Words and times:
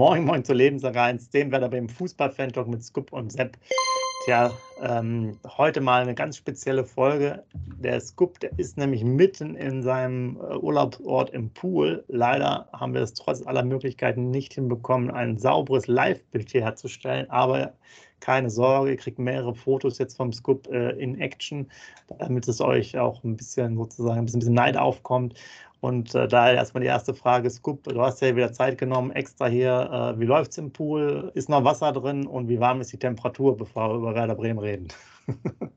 Moin 0.00 0.24
Moin 0.24 0.42
zur 0.42 0.54
Lebenssache 0.54 0.98
1, 0.98 1.28
dem 1.28 1.52
Werder 1.52 1.68
beim 1.68 1.86
Fußball-Fan-Talk 1.86 2.66
mit 2.68 2.82
Scoop 2.82 3.12
und 3.12 3.30
Sepp. 3.30 3.58
Tja, 4.24 4.50
ähm, 4.80 5.38
heute 5.58 5.82
mal 5.82 6.00
eine 6.00 6.14
ganz 6.14 6.38
spezielle 6.38 6.86
Folge. 6.86 7.44
Der 7.52 8.00
Scoop, 8.00 8.40
der 8.40 8.58
ist 8.58 8.78
nämlich 8.78 9.04
mitten 9.04 9.56
in 9.56 9.82
seinem 9.82 10.38
äh, 10.38 10.56
Urlaubsort 10.56 11.28
im 11.34 11.50
Pool. 11.50 12.02
Leider 12.08 12.66
haben 12.72 12.94
wir 12.94 13.02
es 13.02 13.12
trotz 13.12 13.46
aller 13.46 13.62
Möglichkeiten 13.62 14.30
nicht 14.30 14.54
hinbekommen, 14.54 15.10
ein 15.10 15.36
sauberes 15.36 15.86
Live-Bild 15.86 16.48
hier 16.50 16.62
herzustellen. 16.62 17.28
Aber 17.28 17.74
keine 18.20 18.48
Sorge, 18.48 18.92
ihr 18.92 18.96
kriegt 18.96 19.18
mehrere 19.18 19.54
Fotos 19.54 19.98
jetzt 19.98 20.16
vom 20.16 20.32
Scoop 20.32 20.66
äh, 20.68 20.92
in 20.92 21.20
Action, 21.20 21.70
damit 22.18 22.48
es 22.48 22.62
euch 22.62 22.96
auch 22.96 23.22
ein 23.22 23.36
bisschen 23.36 23.76
sozusagen 23.76 24.20
ein 24.20 24.24
bisschen 24.24 24.54
Neid 24.54 24.78
aufkommt. 24.78 25.34
Und 25.80 26.14
äh, 26.14 26.28
daher 26.28 26.54
erstmal 26.54 26.82
die 26.82 26.88
erste 26.88 27.14
Frage, 27.14 27.48
Scoop, 27.48 27.84
du 27.84 28.00
hast 28.00 28.20
ja 28.20 28.36
wieder 28.36 28.52
Zeit 28.52 28.76
genommen, 28.76 29.10
extra 29.12 29.46
hier, 29.46 30.14
äh, 30.16 30.20
wie 30.20 30.30
es 30.30 30.58
im 30.58 30.72
Pool? 30.72 31.32
Ist 31.34 31.48
noch 31.48 31.64
Wasser 31.64 31.92
drin 31.92 32.26
und 32.26 32.48
wie 32.48 32.60
warm 32.60 32.80
ist 32.80 32.92
die 32.92 32.98
Temperatur, 32.98 33.56
bevor 33.56 33.90
wir 33.90 33.96
über 33.96 34.14
Werder 34.14 34.34
Bremen 34.34 34.58
reden? 34.58 34.88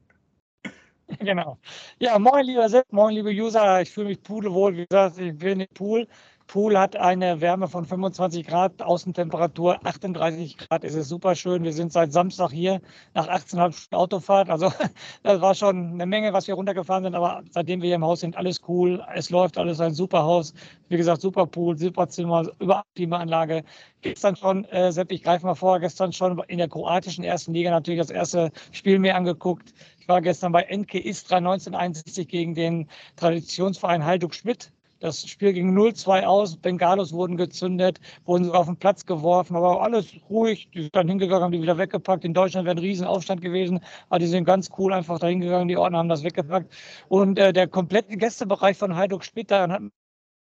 genau. 1.20 1.58
Ja, 2.00 2.20
moin 2.20 2.46
lieber 2.46 2.68
Sepp, 2.68 2.92
moin 2.92 3.16
liebe 3.16 3.30
User, 3.30 3.82
ich 3.82 3.92
fühle 3.92 4.10
mich 4.10 4.22
pudelwohl, 4.22 4.76
wie 4.76 4.86
gesagt, 4.86 5.18
ich 5.20 5.38
bin 5.38 5.62
im 5.62 5.68
Pool. 5.74 6.08
Pool 6.48 6.78
hat 6.78 6.96
eine 6.96 7.42
Wärme 7.42 7.68
von 7.68 7.86
25 7.86 8.46
Grad, 8.46 8.82
Außentemperatur 8.82 9.86
38 9.86 10.58
Grad. 10.58 10.84
Es 10.84 10.94
ist 10.94 11.10
super 11.10 11.36
schön. 11.36 11.64
Wir 11.64 11.74
sind 11.74 11.92
seit 11.92 12.12
Samstag 12.12 12.52
hier 12.52 12.82
nach 13.14 13.28
18,5 13.28 13.72
Stunden 13.72 13.96
Autofahrt. 13.96 14.50
Also 14.50 14.72
das 15.24 15.42
war 15.42 15.56
schon 15.56 15.94
eine 15.94 16.06
Menge, 16.06 16.34
was 16.34 16.48
wir 16.48 16.56
runtergefahren 16.56 17.04
sind. 17.04 17.16
Aber 17.16 17.44
seitdem 17.50 17.82
wir 17.82 17.88
hier 17.88 17.96
im 17.96 18.06
Haus 18.06 18.20
sind, 18.20 18.38
alles 18.38 18.62
cool. 18.68 19.04
Es 19.16 19.30
läuft 19.30 19.58
alles 19.58 19.80
ein 19.80 19.94
super 19.94 20.24
Haus. 20.24 20.54
Wie 20.90 20.98
gesagt, 20.98 21.22
super 21.22 21.48
Pool, 21.48 21.78
super 21.78 22.08
Zimmer, 22.08 22.46
überall 22.60 22.84
Klimaanlage. 22.96 23.64
Gestern 24.02 24.36
schon, 24.36 24.66
äh, 24.66 24.92
Sepp, 24.92 25.12
ich 25.12 25.24
greife 25.24 25.46
mal 25.46 25.56
vor, 25.56 25.80
gestern 25.80 26.14
schon 26.14 26.40
in 26.48 26.58
der 26.58 26.68
kroatischen 26.68 27.24
ersten 27.24 27.54
Liga 27.54 27.72
natürlich 27.72 28.00
das 28.00 28.10
erste 28.10 28.52
Spiel 28.72 29.00
mir 29.00 29.16
angeguckt. 29.16 29.74
Ich 30.00 30.08
war 30.08 30.22
gestern 30.22 30.52
bei 30.52 30.64
Enke 30.64 31.00
Istra 31.00 31.38
1961 31.38 32.28
gegen 32.28 32.54
den 32.54 32.90
Traditionsverein 33.16 34.04
Halduk 34.06 34.36
Schmidt. 34.36 34.72
Das 35.04 35.28
Spiel 35.28 35.52
ging 35.52 35.78
0-2 35.78 36.24
aus, 36.24 36.56
Bengalos 36.56 37.12
wurden 37.12 37.36
gezündet, 37.36 38.00
wurden 38.24 38.46
sogar 38.46 38.62
auf 38.62 38.68
den 38.68 38.78
Platz 38.78 39.06
geworfen, 39.06 39.54
aber 39.58 39.82
alles 39.82 40.14
ruhig. 40.30 40.70
Die 40.74 40.84
sind 40.84 40.96
dann 40.96 41.10
hingegangen, 41.10 41.44
haben 41.44 41.52
die 41.52 41.62
wieder 41.62 41.78
weggepackt. 41.78 42.24
In 42.24 42.34
Deutschland 42.34 42.66
wäre 42.66 42.78
ein 42.78 42.80
Riesenaufstand 42.80 43.42
gewesen, 43.42 43.82
aber 44.08 44.20
die 44.20 44.28
sind 44.28 44.46
ganz 44.46 44.70
cool 44.78 44.94
einfach 44.94 45.20
da 45.20 45.28
hingegangen, 45.28 45.68
die 45.68 45.76
Ordner 45.76 45.98
haben 45.98 46.08
das 46.08 46.24
weggepackt. 46.24 46.74
Und 47.10 47.38
äh, 47.38 47.52
der 47.52 47.68
komplette 47.68 48.16
Gästebereich 48.16 48.78
von 48.78 48.96
Heiduk 48.96 49.26
Splitter 49.26 49.68
hat 49.68 49.82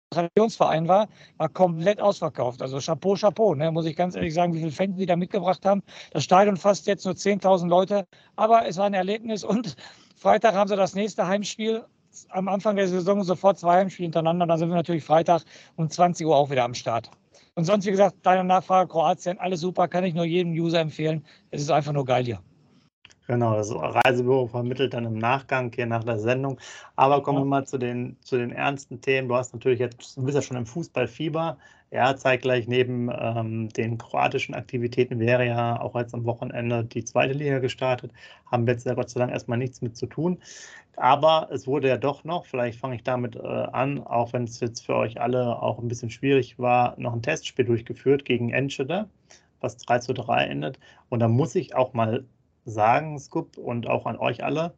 Traditionsverein 0.10 0.90
war, 0.90 1.08
war 1.38 1.48
komplett 1.48 2.02
ausverkauft. 2.02 2.62
Also 2.62 2.80
Chapeau, 2.80 3.16
Chapeau, 3.16 3.56
ne? 3.56 3.72
muss 3.72 3.86
ich 3.86 3.96
ganz 3.96 4.18
ehrlich 4.18 4.34
sagen, 4.34 4.54
wie 4.54 4.60
viele 4.60 4.72
Fans 4.72 4.98
die 4.98 5.06
da 5.06 5.16
mitgebracht 5.16 5.66
haben. 5.66 5.82
Das 6.12 6.26
Stadion 6.26 6.58
fasst 6.58 6.88
jetzt 6.88 7.06
nur 7.06 7.14
10.000 7.14 7.70
Leute, 7.70 8.06
aber 8.36 8.68
es 8.68 8.76
war 8.76 8.88
ein 8.88 8.94
Erlebnis 8.94 9.46
und 9.46 9.78
Freitag 10.18 10.56
haben 10.56 10.68
sie 10.68 10.76
das 10.76 10.94
nächste 10.94 11.26
Heimspiel 11.26 11.86
am 12.30 12.48
Anfang 12.48 12.76
der 12.76 12.88
Saison 12.88 13.24
sofort 13.24 13.60
zwei 13.60 13.78
Heimspiele 13.78 14.06
hintereinander. 14.06 14.46
Dann 14.48 14.58
sind 14.58 14.70
wir 14.70 14.76
natürlich 14.76 15.04
Freitag 15.04 15.44
um 15.76 15.90
20 15.90 16.26
Uhr 16.26 16.36
auch 16.36 16.50
wieder 16.50 16.64
am 16.64 16.74
Start. 16.74 17.12
Und 17.56 17.66
sonst, 17.66 17.86
wie 17.86 17.92
gesagt, 17.92 18.18
deine 18.24 18.44
Nachfrage, 18.44 18.90
Kroatien, 18.90 19.38
alles 19.38 19.60
super, 19.60 19.88
kann 19.88 20.04
ich 20.04 20.14
nur 20.14 20.26
jedem 20.26 20.54
User 20.54 20.80
empfehlen. 20.80 21.26
Es 21.50 21.62
ist 21.62 21.72
einfach 21.72 21.92
nur 21.92 22.06
geil 22.06 22.24
hier. 22.24 22.40
Genau, 23.32 23.56
das 23.56 23.74
Reisebüro 23.74 24.48
vermittelt 24.48 24.94
dann 24.94 25.06
im 25.06 25.18
Nachgang 25.18 25.72
hier 25.74 25.86
nach 25.86 26.04
der 26.04 26.20
Sendung. 26.20 26.60
Aber 26.98 27.24
kommen 27.24 27.38
wir 27.40 27.46
mal 27.46 27.66
zu 27.66 27.78
den, 27.78 28.18
zu 28.20 28.38
den 28.38 28.52
ernsten 28.52 29.00
Themen. 29.00 29.30
Du 29.30 29.36
hast 29.38 29.54
natürlich 29.54 29.80
jetzt, 29.80 30.18
du 30.18 30.24
bist 30.24 30.36
ja 30.36 30.42
schon 30.42 30.58
im 30.58 30.66
Fußballfieber. 30.66 31.58
Ja, 31.92 32.18
zeitgleich 32.18 32.68
neben 32.68 33.10
ähm, 33.10 33.70
den 33.70 33.98
kroatischen 33.98 34.54
Aktivitäten 34.54 35.18
wäre 35.20 35.46
ja 35.46 35.80
auch 35.80 35.96
jetzt 35.96 36.14
am 36.14 36.26
Wochenende 36.26 36.84
die 36.84 37.06
zweite 37.06 37.32
Liga 37.32 37.60
gestartet. 37.60 38.12
Haben 38.52 38.68
wir 38.68 38.74
jetzt 38.74 38.86
ja 38.86 38.96
Gott 38.96 39.10
sei 39.10 39.22
Dank 39.22 39.32
erstmal 39.32 39.58
nichts 39.58 39.82
mit 39.82 39.96
zu 39.96 40.08
tun. 40.08 40.38
Aber 40.98 41.48
es 41.54 41.68
wurde 41.68 41.88
ja 41.88 41.98
doch 41.98 42.26
noch, 42.26 42.46
vielleicht 42.46 42.80
fange 42.80 42.96
ich 42.96 43.04
damit 43.04 43.38
äh, 43.38 43.48
an, 43.48 44.04
auch 44.04 44.34
wenn 44.34 44.44
es 44.44 44.60
jetzt 44.60 44.86
für 44.86 44.96
euch 44.98 45.22
alle 45.22 45.62
auch 45.62 45.80
ein 45.80 45.88
bisschen 45.88 46.10
schwierig 46.10 46.60
war, 46.60 47.00
noch 47.00 47.14
ein 47.14 47.22
Testspiel 47.22 47.64
durchgeführt 47.64 48.26
gegen 48.26 48.50
Enschede, 48.50 49.08
was 49.62 49.78
3 49.78 50.00
zu 50.00 50.14
3 50.14 50.48
endet. 50.48 50.80
Und 51.08 51.22
da 51.22 51.30
muss 51.30 51.56
ich 51.56 51.76
auch 51.76 51.94
mal 51.94 52.26
sagen, 52.66 53.20
Scoop, 53.20 53.58
und 53.58 53.88
auch 53.88 54.06
an 54.06 54.18
euch 54.18 54.44
alle, 54.44 54.74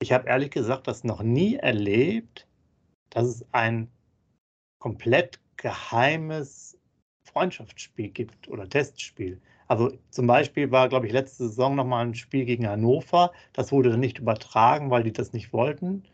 ich 0.00 0.12
habe 0.12 0.28
ehrlich 0.28 0.50
gesagt 0.50 0.86
das 0.86 1.04
noch 1.04 1.22
nie 1.22 1.56
erlebt, 1.56 2.46
dass 3.10 3.26
es 3.26 3.46
ein 3.52 3.90
komplett 4.78 5.40
geheimes 5.56 6.78
Freundschaftsspiel 7.24 8.08
gibt 8.08 8.48
oder 8.48 8.68
Testspiel. 8.68 9.40
Also 9.66 9.92
zum 10.10 10.26
Beispiel 10.26 10.70
war, 10.70 10.88
glaube 10.88 11.06
ich, 11.06 11.12
letzte 11.12 11.48
Saison 11.48 11.74
nochmal 11.74 12.06
ein 12.06 12.14
Spiel 12.14 12.44
gegen 12.44 12.66
Hannover. 12.66 13.32
Das 13.52 13.70
wurde 13.70 13.90
dann 13.90 14.00
nicht 14.00 14.18
übertragen, 14.18 14.90
weil 14.90 15.02
die 15.02 15.12
das 15.12 15.32
nicht 15.32 15.52
wollten, 15.52 16.04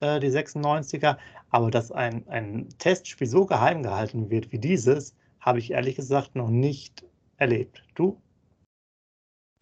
äh, 0.00 0.20
die 0.20 0.28
96er. 0.28 1.16
Aber 1.50 1.70
dass 1.70 1.90
ein, 1.90 2.28
ein 2.28 2.68
Testspiel 2.78 3.26
so 3.26 3.46
geheim 3.46 3.82
gehalten 3.82 4.30
wird 4.30 4.52
wie 4.52 4.58
dieses, 4.58 5.16
habe 5.40 5.58
ich 5.58 5.72
ehrlich 5.72 5.96
gesagt 5.96 6.36
noch 6.36 6.50
nicht 6.50 7.04
erlebt. 7.38 7.82
Du? 7.94 8.20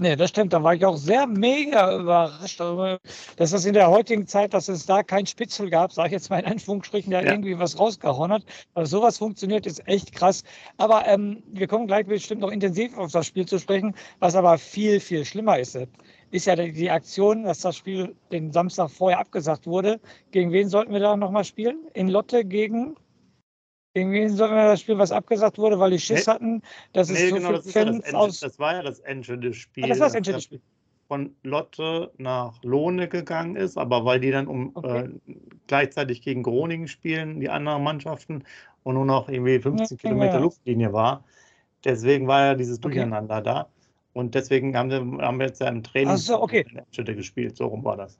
Nee, 0.00 0.16
das 0.16 0.30
stimmt. 0.30 0.54
Da 0.54 0.62
war 0.62 0.74
ich 0.74 0.84
auch 0.86 0.96
sehr 0.96 1.26
mega 1.26 1.94
überrascht, 1.94 2.58
dass 2.58 3.50
das 3.50 3.66
in 3.66 3.74
der 3.74 3.90
heutigen 3.90 4.26
Zeit, 4.26 4.54
dass 4.54 4.68
es 4.68 4.86
da 4.86 5.02
kein 5.02 5.26
Spitzel 5.26 5.68
gab, 5.68 5.92
sage 5.92 6.08
ich 6.08 6.12
jetzt 6.12 6.30
mal 6.30 6.40
in 6.40 6.46
Anführungsstrichen, 6.46 7.10
der 7.10 7.22
ja. 7.22 7.32
irgendwie 7.32 7.58
was 7.58 7.78
rausgehauen 7.78 8.32
hat. 8.32 8.42
Also 8.72 8.98
sowas 8.98 9.18
funktioniert, 9.18 9.66
ist 9.66 9.86
echt 9.86 10.12
krass. 10.12 10.42
Aber 10.78 11.06
ähm, 11.06 11.42
wir 11.52 11.66
kommen 11.66 11.86
gleich 11.86 12.06
bestimmt 12.06 12.40
noch 12.40 12.50
intensiv 12.50 12.96
auf 12.96 13.12
das 13.12 13.26
Spiel 13.26 13.44
zu 13.44 13.58
sprechen. 13.58 13.94
Was 14.20 14.34
aber 14.34 14.56
viel, 14.56 15.00
viel 15.00 15.26
schlimmer 15.26 15.58
ist, 15.58 15.78
ist 16.30 16.46
ja 16.46 16.56
die 16.56 16.90
Aktion, 16.90 17.44
dass 17.44 17.60
das 17.60 17.76
Spiel 17.76 18.16
den 18.32 18.52
Samstag 18.52 18.90
vorher 18.90 19.18
abgesagt 19.18 19.66
wurde. 19.66 20.00
Gegen 20.30 20.50
wen 20.50 20.70
sollten 20.70 20.94
wir 20.94 21.00
da 21.00 21.14
nochmal 21.14 21.44
spielen? 21.44 21.78
In 21.92 22.08
Lotte 22.08 22.46
gegen 22.46 22.96
irgendwie 23.94 24.28
sollten 24.28 24.54
wir 24.54 24.66
das 24.66 24.80
Spiel, 24.80 24.98
was 24.98 25.12
abgesagt 25.12 25.58
wurde, 25.58 25.78
weil 25.78 25.90
die 25.90 25.98
Schiss 25.98 26.26
nee, 26.26 26.32
hatten, 26.32 26.62
dass 26.92 27.08
nee, 27.08 27.24
es 27.24 27.30
so 27.30 27.36
genau, 27.36 27.48
viele 27.48 27.62
Fans 27.62 27.96
ja 27.96 28.12
das 28.12 28.14
aus. 28.14 28.40
Das 28.40 28.58
war 28.58 28.74
ja 28.74 28.82
das 28.82 29.00
Enschede-Spiel. 29.00 29.84
Ah, 29.84 29.88
das 29.88 29.98
war 29.98 30.06
das 30.06 30.14
Enschede-Spiel. 30.14 30.60
Von 31.08 31.34
Lotte 31.42 32.12
nach 32.18 32.62
Lohne 32.62 33.08
gegangen 33.08 33.56
ist, 33.56 33.76
aber 33.76 34.04
weil 34.04 34.20
die 34.20 34.30
dann 34.30 34.46
um 34.46 34.70
okay. 34.74 35.08
äh, 35.26 35.34
gleichzeitig 35.66 36.22
gegen 36.22 36.44
Groningen 36.44 36.86
spielen, 36.86 37.40
die 37.40 37.48
anderen 37.48 37.82
Mannschaften, 37.82 38.44
und 38.82 38.94
nur 38.94 39.04
noch 39.04 39.28
irgendwie 39.28 39.58
15 39.58 39.96
ja, 39.96 40.00
Kilometer 40.00 40.34
ja. 40.34 40.40
Luftlinie 40.40 40.92
war. 40.92 41.24
Deswegen 41.84 42.26
war 42.26 42.46
ja 42.46 42.54
dieses 42.54 42.80
Durcheinander 42.80 43.36
okay. 43.36 43.44
da. 43.44 43.68
Und 44.12 44.34
deswegen 44.34 44.76
haben 44.76 44.90
wir, 44.90 45.26
haben 45.26 45.38
wir 45.38 45.46
jetzt 45.46 45.60
ja 45.60 45.68
im 45.68 45.82
Training 45.82 46.16
so, 46.16 46.40
okay. 46.40 46.64
gespielt. 46.94 47.56
So 47.56 47.66
rum 47.66 47.84
war 47.84 47.96
das. 47.96 48.18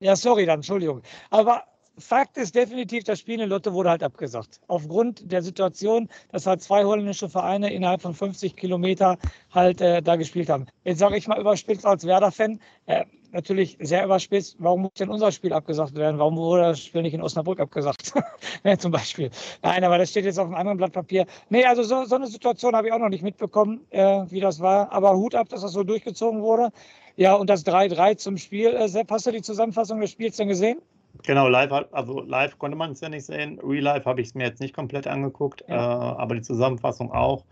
Ja, 0.00 0.14
sorry 0.14 0.46
dann, 0.46 0.56
Entschuldigung. 0.56 1.02
Aber 1.30 1.64
Fakt 1.98 2.36
ist 2.36 2.54
definitiv, 2.54 3.04
das 3.04 3.20
Spiel 3.20 3.40
in 3.40 3.48
Lotte 3.48 3.72
wurde 3.72 3.90
halt 3.90 4.02
abgesagt. 4.02 4.60
Aufgrund 4.66 5.30
der 5.32 5.42
Situation, 5.42 6.08
dass 6.30 6.46
halt 6.46 6.62
zwei 6.62 6.84
holländische 6.84 7.28
Vereine 7.28 7.72
innerhalb 7.72 8.02
von 8.02 8.14
50 8.14 8.54
Kilometer 8.54 9.16
halt 9.50 9.80
äh, 9.80 10.02
da 10.02 10.16
gespielt 10.16 10.50
haben. 10.50 10.66
Jetzt 10.84 10.98
sage 10.98 11.16
ich 11.16 11.26
mal 11.26 11.40
überspitzt 11.40 11.86
als 11.86 12.04
Werder-Fan, 12.04 12.60
äh, 12.84 13.06
natürlich 13.32 13.78
sehr 13.80 14.04
überspitzt, 14.04 14.56
warum 14.58 14.82
muss 14.82 14.92
denn 14.98 15.08
unser 15.08 15.32
Spiel 15.32 15.52
abgesagt 15.52 15.94
werden? 15.94 16.18
Warum 16.18 16.36
wurde 16.36 16.62
das 16.62 16.80
Spiel 16.80 17.02
nicht 17.02 17.14
in 17.14 17.22
Osnabrück 17.22 17.60
abgesagt? 17.60 18.12
ja, 18.64 18.76
zum 18.76 18.92
Beispiel. 18.92 19.30
Nein, 19.62 19.84
aber 19.84 19.96
das 19.98 20.10
steht 20.10 20.24
jetzt 20.24 20.38
auf 20.38 20.46
einem 20.46 20.56
anderen 20.56 20.78
Blatt 20.78 20.92
Papier. 20.92 21.26
Nee, 21.48 21.64
also 21.64 21.82
so, 21.82 22.04
so 22.04 22.16
eine 22.16 22.26
Situation 22.26 22.74
habe 22.76 22.88
ich 22.88 22.92
auch 22.92 22.98
noch 22.98 23.08
nicht 23.08 23.22
mitbekommen, 23.22 23.86
äh, 23.90 24.24
wie 24.28 24.40
das 24.40 24.60
war. 24.60 24.92
Aber 24.92 25.16
Hut 25.16 25.34
ab, 25.34 25.48
dass 25.48 25.62
das 25.62 25.72
so 25.72 25.82
durchgezogen 25.82 26.42
wurde. 26.42 26.70
Ja, 27.16 27.34
und 27.34 27.48
das 27.48 27.64
3-3 27.64 28.16
zum 28.16 28.36
Spiel. 28.36 28.74
Äh, 28.74 28.88
Sepp, 28.88 29.10
hast 29.10 29.26
du 29.26 29.32
die 29.32 29.42
Zusammenfassung 29.42 30.00
des 30.00 30.10
Spiels 30.10 30.36
denn 30.36 30.48
gesehen? 30.48 30.78
Genau, 31.24 31.48
live, 31.48 31.72
also 31.92 32.20
live 32.20 32.58
konnte 32.58 32.76
man 32.76 32.92
es 32.92 33.00
ja 33.00 33.08
nicht 33.08 33.24
sehen. 33.26 33.58
Real 33.62 33.82
Life 33.82 34.08
habe 34.08 34.20
ich 34.20 34.28
es 34.28 34.34
mir 34.34 34.44
jetzt 34.44 34.60
nicht 34.60 34.74
komplett 34.74 35.06
angeguckt, 35.06 35.64
ja. 35.68 35.74
äh, 35.74 36.16
aber 36.16 36.34
die 36.34 36.42
Zusammenfassung 36.42 37.12
auch. 37.12 37.44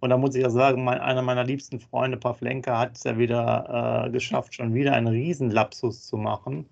Und 0.00 0.10
da 0.10 0.16
muss 0.16 0.34
ich 0.34 0.42
ja 0.42 0.50
sagen, 0.50 0.84
mein, 0.84 1.00
einer 1.00 1.22
meiner 1.22 1.44
liebsten 1.44 1.78
Freunde, 1.78 2.16
Pavlenka, 2.16 2.78
hat 2.78 2.96
es 2.96 3.04
ja 3.04 3.18
wieder 3.18 4.06
äh, 4.06 4.10
geschafft, 4.10 4.54
schon 4.56 4.74
wieder 4.74 4.94
einen 4.94 5.08
Riesenlapsus 5.08 6.06
zu 6.06 6.16
machen. 6.16 6.66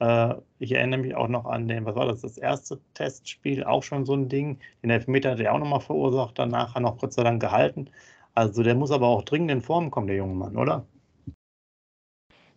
Äh, 0.00 0.34
ich 0.58 0.72
erinnere 0.72 1.00
mich 1.00 1.14
auch 1.14 1.28
noch 1.28 1.46
an 1.46 1.68
den, 1.68 1.84
was 1.84 1.94
war 1.94 2.06
das, 2.06 2.22
das 2.22 2.38
erste 2.38 2.80
Testspiel, 2.94 3.64
auch 3.64 3.82
schon 3.82 4.04
so 4.04 4.14
ein 4.14 4.28
Ding. 4.28 4.58
Den 4.82 4.90
Elfmeter 4.90 5.32
hat 5.32 5.40
er 5.40 5.54
auch 5.54 5.58
nochmal 5.58 5.80
verursacht, 5.80 6.38
danach 6.38 6.78
noch 6.80 6.98
Gott 6.98 7.12
sei 7.12 7.22
Dank 7.22 7.40
gehalten. 7.40 7.88
Also 8.34 8.62
der 8.62 8.74
muss 8.74 8.90
aber 8.90 9.06
auch 9.08 9.22
dringend 9.22 9.50
in 9.50 9.60
Form 9.62 9.90
kommen, 9.90 10.06
der 10.08 10.16
junge 10.16 10.34
Mann, 10.34 10.56
oder? 10.56 10.86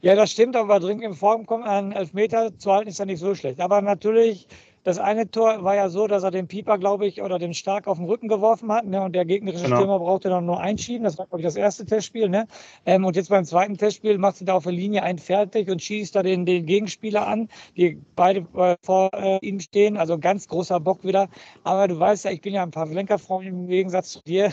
Ja, 0.06 0.14
das 0.14 0.30
stimmt, 0.30 0.56
aber 0.56 0.80
dringend 0.80 1.04
in 1.04 1.14
Form 1.16 1.48
kommen, 1.48 1.64
einen 1.64 1.92
Elfmeter 1.92 2.56
zu 2.60 2.72
halten, 2.72 2.90
ist 2.90 3.00
ja 3.00 3.06
nicht 3.06 3.18
so 3.18 3.34
schlecht. 3.34 3.60
Aber 3.60 3.82
natürlich 3.82 4.48
das 4.84 5.00
eine 5.00 5.32
Tor 5.32 5.64
war 5.64 5.76
ja 5.76 5.90
so, 5.90 6.06
dass 6.06 6.22
er 6.22 6.30
den 6.30 6.48
Pieper, 6.48 6.78
glaube 6.78 7.08
ich, 7.08 7.24
oder 7.24 7.40
den 7.40 7.56
Stark 7.56 7.88
auf 7.88 7.98
den 7.98 8.06
Rücken 8.06 8.28
geworfen 8.28 8.72
hat. 8.72 8.86
Ne? 8.86 9.02
Und 9.02 9.16
der 9.16 9.26
gegnerische 9.26 9.64
genau. 9.64 9.78
Stürmer 9.78 9.98
brauchte 9.98 10.30
dann 10.30 10.46
nur 10.46 10.60
einschieben. 10.60 11.06
Das 11.06 11.18
war, 11.18 11.26
glaube 11.26 11.40
ich, 11.42 11.46
das 11.46 11.56
erste 11.56 11.88
Testspiel. 11.88 12.30
Ne? 12.30 12.46
Ähm, 12.86 13.04
und 13.04 13.16
jetzt 13.16 13.30
beim 13.30 13.46
zweiten 13.46 13.80
Testspiel 13.80 14.20
macht 14.20 14.36
sie 14.36 14.46
da 14.46 14.54
auf 14.54 14.66
der 14.66 14.74
Linie 14.74 15.02
einen 15.02 15.18
fertig 15.18 15.72
und 15.72 15.82
schießt 15.82 16.16
da 16.16 16.22
den, 16.22 16.46
den 16.46 16.68
Gegenspieler 16.68 17.26
an, 17.26 17.50
die 17.76 18.00
beide 18.16 18.42
äh, 18.56 18.76
vor 18.84 19.10
äh, 19.12 19.40
ihm 19.42 19.60
stehen. 19.60 19.98
Also 19.98 20.20
ganz 20.20 20.48
großer 20.48 20.80
Bock 20.80 21.04
wieder. 21.04 21.30
Aber 21.64 21.88
du 21.88 22.00
weißt 22.00 22.26
ja, 22.26 22.30
ich 22.30 22.42
bin 22.42 22.54
ja 22.54 22.62
ein 22.62 22.70
Pavlenka-Freund 22.70 23.48
im 23.48 23.66
Gegensatz 23.66 24.12
zu 24.12 24.22
dir. 24.22 24.52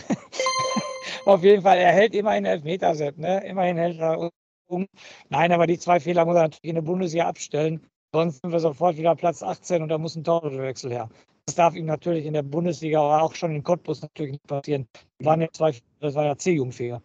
auf 1.26 1.44
jeden 1.44 1.60
Fall, 1.60 1.76
er 1.76 1.92
hält 1.92 2.14
immerhin 2.14 2.46
Elfmeter, 2.46 2.94
Sepp, 2.94 3.18
ne? 3.18 3.44
Immerhin 3.44 3.76
hält 3.76 3.98
er 3.98 4.30
um. 4.72 4.86
Nein, 5.28 5.52
aber 5.52 5.66
die 5.66 5.78
zwei 5.78 6.00
Fehler 6.00 6.24
muss 6.24 6.36
er 6.36 6.42
natürlich 6.42 6.70
in 6.70 6.74
der 6.74 6.82
Bundesliga 6.82 7.28
abstellen. 7.28 7.80
Sonst 8.14 8.42
sind 8.42 8.52
wir 8.52 8.60
sofort 8.60 8.96
wieder 8.96 9.14
Platz 9.14 9.42
18 9.42 9.82
und 9.82 9.88
da 9.88 9.98
muss 9.98 10.16
ein 10.16 10.24
Torwechsel 10.24 10.90
her. 10.90 11.08
Das 11.46 11.56
darf 11.56 11.74
ihm 11.74 11.86
natürlich 11.86 12.26
in 12.26 12.34
der 12.34 12.42
Bundesliga, 12.42 13.00
aber 13.00 13.22
auch 13.22 13.34
schon 13.34 13.54
in 13.54 13.62
Cottbus 13.62 14.02
natürlich 14.02 14.32
nicht 14.32 14.46
passieren. 14.46 14.86
Das 15.18 15.26
waren 15.26 15.40
ja 15.40 15.48
zwei, 15.52 15.74
das 16.00 16.14
war 16.14 16.24
ja 16.24 16.36
C-Jugendfehler. 16.36 17.02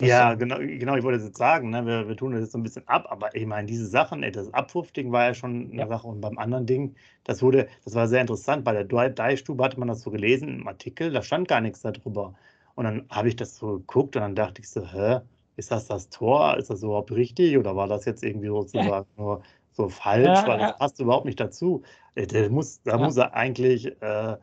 Ja, 0.00 0.34
genau, 0.34 0.58
genau, 0.58 0.96
ich 0.96 1.02
wollte 1.02 1.24
jetzt 1.24 1.38
sagen, 1.38 1.70
ne, 1.70 1.86
wir, 1.86 2.08
wir, 2.08 2.16
tun 2.16 2.32
das 2.32 2.42
jetzt 2.42 2.52
so 2.52 2.58
ein 2.58 2.62
bisschen 2.62 2.86
ab, 2.88 3.06
aber 3.08 3.34
ich 3.34 3.46
meine, 3.46 3.66
diese 3.66 3.86
Sachen, 3.86 4.22
ey, 4.22 4.30
das 4.30 4.52
Abwurfding 4.52 5.12
war 5.12 5.24
ja 5.24 5.34
schon 5.34 5.70
eine 5.70 5.80
ja. 5.80 5.86
Sache 5.86 6.06
und 6.06 6.20
beim 6.20 6.36
anderen 6.36 6.66
Ding, 6.66 6.94
das 7.24 7.40
wurde, 7.40 7.68
das 7.84 7.94
war 7.94 8.06
sehr 8.06 8.20
interessant, 8.20 8.64
bei 8.64 8.74
der 8.74 8.84
Deichstube 8.84 9.64
hatte 9.64 9.78
man 9.78 9.88
das 9.88 10.02
so 10.02 10.10
gelesen 10.10 10.60
im 10.60 10.68
Artikel, 10.68 11.10
da 11.10 11.22
stand 11.22 11.48
gar 11.48 11.62
nichts 11.62 11.80
darüber. 11.80 12.34
Und 12.74 12.84
dann 12.84 13.06
habe 13.10 13.28
ich 13.28 13.36
das 13.36 13.56
so 13.56 13.78
geguckt 13.78 14.14
und 14.16 14.22
dann 14.22 14.34
dachte 14.34 14.60
ich 14.60 14.68
so, 14.68 14.86
hä, 14.86 15.20
ist 15.58 15.72
das 15.72 15.86
das 15.86 16.08
Tor? 16.08 16.56
Ist 16.56 16.70
das 16.70 16.82
überhaupt 16.82 17.10
richtig? 17.10 17.58
Oder 17.58 17.74
war 17.74 17.88
das 17.88 18.04
jetzt 18.04 18.22
irgendwie 18.22 18.46
sozusagen 18.46 19.08
nur 19.16 19.42
so 19.72 19.88
falsch? 19.88 20.46
Weil 20.46 20.58
das 20.58 20.78
passt 20.78 21.00
überhaupt 21.00 21.26
nicht 21.26 21.40
dazu. 21.40 21.82
Äh, 22.14 22.26
der 22.26 22.48
muss, 22.48 22.80
da 22.82 22.96
muss 22.96 23.16
er 23.16 23.34
eigentlich 23.34 23.86
äh, 24.00 24.36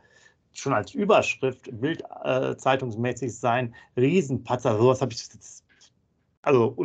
schon 0.52 0.74
als 0.74 0.94
Überschrift 0.94 1.70
bildzeitungsmäßig 1.72 3.30
äh, 3.30 3.32
sein. 3.32 3.76
Riesenpatzer, 3.96 4.78
sowas 4.78 5.02
habe 5.02 5.14
ich 5.14 5.20
jetzt. 5.20 5.64
Also, 6.42 6.76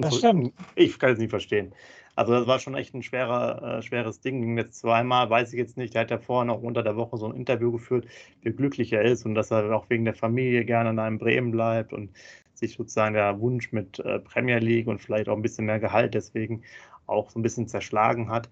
ich 0.75 0.99
kann 0.99 1.13
es 1.13 1.19
nicht 1.19 1.31
verstehen. 1.31 1.75
Also 2.21 2.35
das 2.35 2.47
war 2.47 2.59
schon 2.59 2.75
echt 2.75 2.93
ein 2.95 3.03
schwerer, 3.03 3.79
äh, 3.79 3.83
schweres 3.83 4.21
Ding. 4.21 4.43
Ging 4.43 4.59
jetzt 4.59 4.79
zweimal, 4.81 5.31
weiß 5.31 5.55
ich 5.55 5.59
jetzt 5.59 5.79
nicht. 5.79 5.95
Der 5.95 6.03
hat 6.03 6.11
ja 6.11 6.19
vorher 6.19 6.45
noch 6.45 6.61
unter 6.61 6.83
der 6.83 6.95
Woche 6.95 7.17
so 7.17 7.25
ein 7.25 7.35
Interview 7.35 7.73
geführt, 7.73 8.07
wie 8.43 8.53
glücklich 8.53 8.93
er 8.93 9.01
ist 9.01 9.25
und 9.25 9.35
dass 9.35 9.51
er 9.51 9.75
auch 9.75 9.89
wegen 9.89 10.05
der 10.05 10.13
Familie 10.13 10.67
gerne 10.67 10.91
in 10.91 10.99
einem 10.99 11.17
Bremen 11.17 11.51
bleibt 11.51 11.95
und 11.95 12.11
sich 12.53 12.75
sozusagen 12.75 13.15
der 13.15 13.41
Wunsch 13.41 13.73
mit 13.73 14.01
äh, 14.01 14.19
Premier 14.19 14.59
League 14.59 14.87
und 14.87 15.01
vielleicht 15.01 15.31
auch 15.31 15.37
ein 15.37 15.41
bisschen 15.41 15.65
mehr 15.65 15.81
Gehalt 15.81 16.13
deswegen 16.13 16.63
auch 17.07 17.31
so 17.31 17.39
ein 17.39 17.43
bisschen 17.43 17.69
zerschlagen 17.69 18.29
hat. 18.29 18.51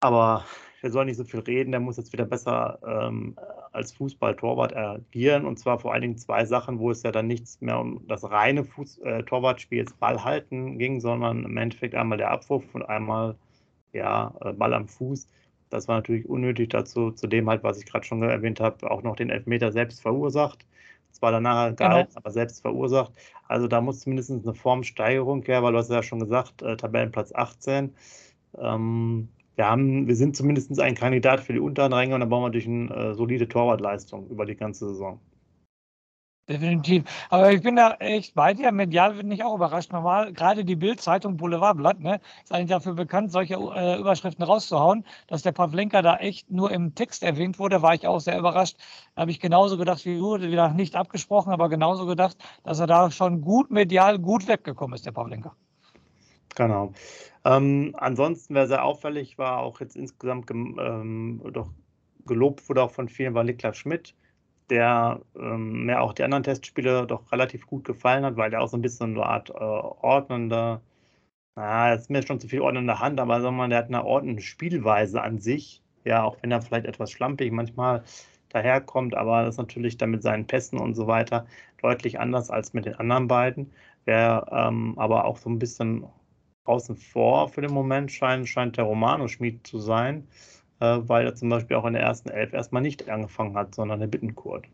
Aber 0.00 0.44
der 0.82 0.90
soll 0.90 1.06
nicht 1.06 1.16
so 1.16 1.24
viel 1.24 1.40
reden, 1.40 1.72
der 1.72 1.80
muss 1.80 1.96
jetzt 1.96 2.12
wieder 2.12 2.26
besser 2.26 2.78
ähm, 2.86 3.36
als 3.72 3.92
Fußball-Torwart 3.92 4.76
agieren. 4.76 5.44
Und 5.44 5.58
zwar 5.58 5.78
vor 5.78 5.92
allen 5.92 6.02
Dingen 6.02 6.18
zwei 6.18 6.44
Sachen, 6.44 6.78
wo 6.78 6.90
es 6.90 7.02
ja 7.02 7.12
dann 7.12 7.26
nichts 7.26 7.60
mehr 7.60 7.78
um 7.80 8.06
das 8.06 8.30
reine 8.30 8.64
Fuß 8.64 8.98
äh, 8.98 9.22
Torwartspiel, 9.24 9.78
jetzt 9.78 9.98
Ball 9.98 10.22
halten 10.22 10.78
ging, 10.78 11.00
sondern 11.00 11.44
im 11.44 11.56
Endeffekt 11.56 11.94
einmal 11.94 12.18
der 12.18 12.30
Abwurf 12.30 12.62
und 12.74 12.82
einmal 12.82 13.36
ja, 13.92 14.34
äh, 14.42 14.52
Ball 14.52 14.74
am 14.74 14.86
Fuß. 14.86 15.26
Das 15.70 15.88
war 15.88 15.96
natürlich 15.96 16.28
unnötig 16.28 16.70
dazu, 16.70 17.10
zu 17.10 17.26
dem 17.26 17.48
halt, 17.48 17.64
was 17.64 17.78
ich 17.78 17.86
gerade 17.86 18.04
schon 18.04 18.22
erwähnt 18.22 18.60
habe, 18.60 18.88
auch 18.90 19.02
noch 19.02 19.16
den 19.16 19.30
Elfmeter 19.30 19.72
selbst 19.72 20.00
verursacht. 20.00 20.64
Zwar 21.10 21.32
danach 21.32 21.74
gehalten, 21.74 22.10
genau. 22.10 22.20
aber 22.20 22.30
selbst 22.30 22.60
verursacht. 22.60 23.12
Also 23.48 23.66
da 23.66 23.80
muss 23.80 24.00
zumindest 24.00 24.30
eine 24.30 24.54
Formsteigerung 24.54 25.42
her, 25.44 25.62
weil 25.62 25.72
du 25.72 25.78
hast 25.78 25.90
ja 25.90 26.02
schon 26.02 26.20
gesagt, 26.20 26.62
äh, 26.62 26.76
Tabellenplatz 26.76 27.34
18. 27.34 27.94
Ähm, 28.58 29.28
wir, 29.56 29.66
haben, 29.66 30.06
wir 30.06 30.16
sind 30.16 30.36
zumindest 30.36 30.78
ein 30.80 30.94
Kandidat 30.94 31.40
für 31.40 31.52
die 31.52 31.60
unteren 31.60 31.92
Ränge 31.92 32.14
und 32.14 32.20
dann 32.20 32.28
brauchen 32.28 32.42
wir 32.42 32.48
natürlich 32.48 32.68
eine 32.68 33.10
äh, 33.10 33.14
solide 33.14 33.48
Torwartleistung 33.48 34.28
über 34.28 34.46
die 34.46 34.56
ganze 34.56 34.88
Saison. 34.88 35.20
Definitiv. 36.48 37.02
Aber 37.28 37.50
ich 37.50 37.60
bin 37.60 37.74
da 37.74 37.94
echt 37.94 38.36
bei 38.36 38.54
dir. 38.54 38.70
Medial 38.70 39.14
bin 39.14 39.32
ich 39.32 39.42
auch 39.42 39.56
überrascht. 39.56 39.90
Normal, 39.90 40.32
gerade 40.32 40.64
die 40.64 40.76
Bild-Zeitung 40.76 41.36
Boulevardblatt, 41.36 41.98
ne, 41.98 42.20
ist 42.44 42.52
eigentlich 42.52 42.68
dafür 42.68 42.94
bekannt, 42.94 43.32
solche 43.32 43.54
äh, 43.54 43.98
Überschriften 43.98 44.44
rauszuhauen. 44.44 45.04
Dass 45.26 45.42
der 45.42 45.50
Pavlenka 45.50 46.02
da 46.02 46.18
echt 46.18 46.48
nur 46.48 46.70
im 46.70 46.94
Text 46.94 47.24
erwähnt 47.24 47.58
wurde, 47.58 47.82
war 47.82 47.94
ich 47.94 48.06
auch 48.06 48.20
sehr 48.20 48.38
überrascht. 48.38 48.76
Da 49.16 49.22
habe 49.22 49.32
ich 49.32 49.40
genauso 49.40 49.76
gedacht 49.76 50.04
wie 50.04 50.18
du, 50.18 50.40
wieder 50.40 50.68
nicht 50.72 50.94
abgesprochen, 50.94 51.52
aber 51.52 51.68
genauso 51.68 52.06
gedacht, 52.06 52.36
dass 52.62 52.78
er 52.78 52.86
da 52.86 53.10
schon 53.10 53.40
gut 53.40 53.72
medial 53.72 54.20
gut 54.20 54.46
weggekommen 54.46 54.94
ist, 54.94 55.04
der 55.04 55.12
Pavlenka. 55.12 55.56
Genau. 56.54 56.92
Ähm, 57.46 57.94
ansonsten, 57.98 58.54
wer 58.54 58.66
sehr 58.66 58.84
auffällig 58.84 59.38
war, 59.38 59.58
auch 59.58 59.80
jetzt 59.80 59.96
insgesamt 59.96 60.50
ähm, 60.50 61.40
doch 61.52 61.70
gelobt 62.26 62.68
wurde 62.68 62.82
auch 62.82 62.90
von 62.90 63.08
vielen, 63.08 63.34
war 63.34 63.44
Niklas 63.44 63.76
Schmidt, 63.78 64.16
der 64.70 65.20
ähm, 65.36 65.86
mir 65.86 66.00
auch 66.00 66.12
die 66.12 66.24
anderen 66.24 66.42
Testspiele 66.42 67.06
doch 67.06 67.30
relativ 67.32 67.66
gut 67.66 67.84
gefallen 67.84 68.24
hat, 68.24 68.36
weil 68.36 68.52
er 68.52 68.62
auch 68.62 68.68
so 68.68 68.76
ein 68.76 68.82
bisschen 68.82 69.14
so 69.14 69.22
eine 69.22 69.30
Art 69.30 69.50
äh, 69.50 69.54
ordnender, 69.54 70.82
na, 71.56 71.92
jetzt 71.92 72.02
ist 72.02 72.10
mir 72.10 72.22
schon 72.26 72.40
zu 72.40 72.48
viel 72.48 72.60
ordnende 72.62 73.00
Hand, 73.00 73.20
aber 73.20 73.40
sagen 73.40 73.56
wir 73.56 73.62
mal, 73.64 73.68
der 73.70 73.78
hat 73.78 73.88
eine 73.88 74.04
ordnende 74.04 74.42
Spielweise 74.42 75.22
an 75.22 75.38
sich. 75.40 75.82
Ja, 76.04 76.24
auch 76.24 76.36
wenn 76.42 76.52
er 76.52 76.62
vielleicht 76.62 76.86
etwas 76.86 77.10
schlampig 77.12 77.52
manchmal 77.52 78.04
daherkommt, 78.50 79.14
aber 79.16 79.42
das 79.42 79.56
ist 79.56 79.58
natürlich 79.58 79.96
dann 79.98 80.10
mit 80.10 80.22
seinen 80.22 80.46
Pässen 80.46 80.78
und 80.78 80.94
so 80.94 81.06
weiter 81.06 81.46
deutlich 81.82 82.20
anders 82.20 82.50
als 82.50 82.74
mit 82.74 82.86
den 82.86 82.94
anderen 82.96 83.28
beiden. 83.28 83.72
Wer 84.04 84.46
ähm, 84.52 84.98
aber 84.98 85.24
auch 85.26 85.38
so 85.38 85.50
ein 85.50 85.58
bisschen 85.58 86.06
außen 86.68 86.96
vor 86.96 87.48
für 87.48 87.60
den 87.60 87.72
Moment 87.72 88.10
scheint, 88.10 88.48
scheint 88.48 88.76
der 88.76 88.84
Romano-Schmied 88.84 89.66
zu 89.66 89.78
sein, 89.78 90.26
äh, 90.80 90.98
weil 91.00 91.26
er 91.26 91.34
zum 91.34 91.48
Beispiel 91.48 91.76
auch 91.76 91.84
in 91.84 91.94
der 91.94 92.02
ersten 92.02 92.28
Elf 92.28 92.52
erstmal 92.52 92.82
nicht 92.82 93.08
angefangen 93.08 93.56
hat, 93.56 93.74
sondern 93.74 94.00
der 94.00 94.06
Bittenkurt. 94.06 94.64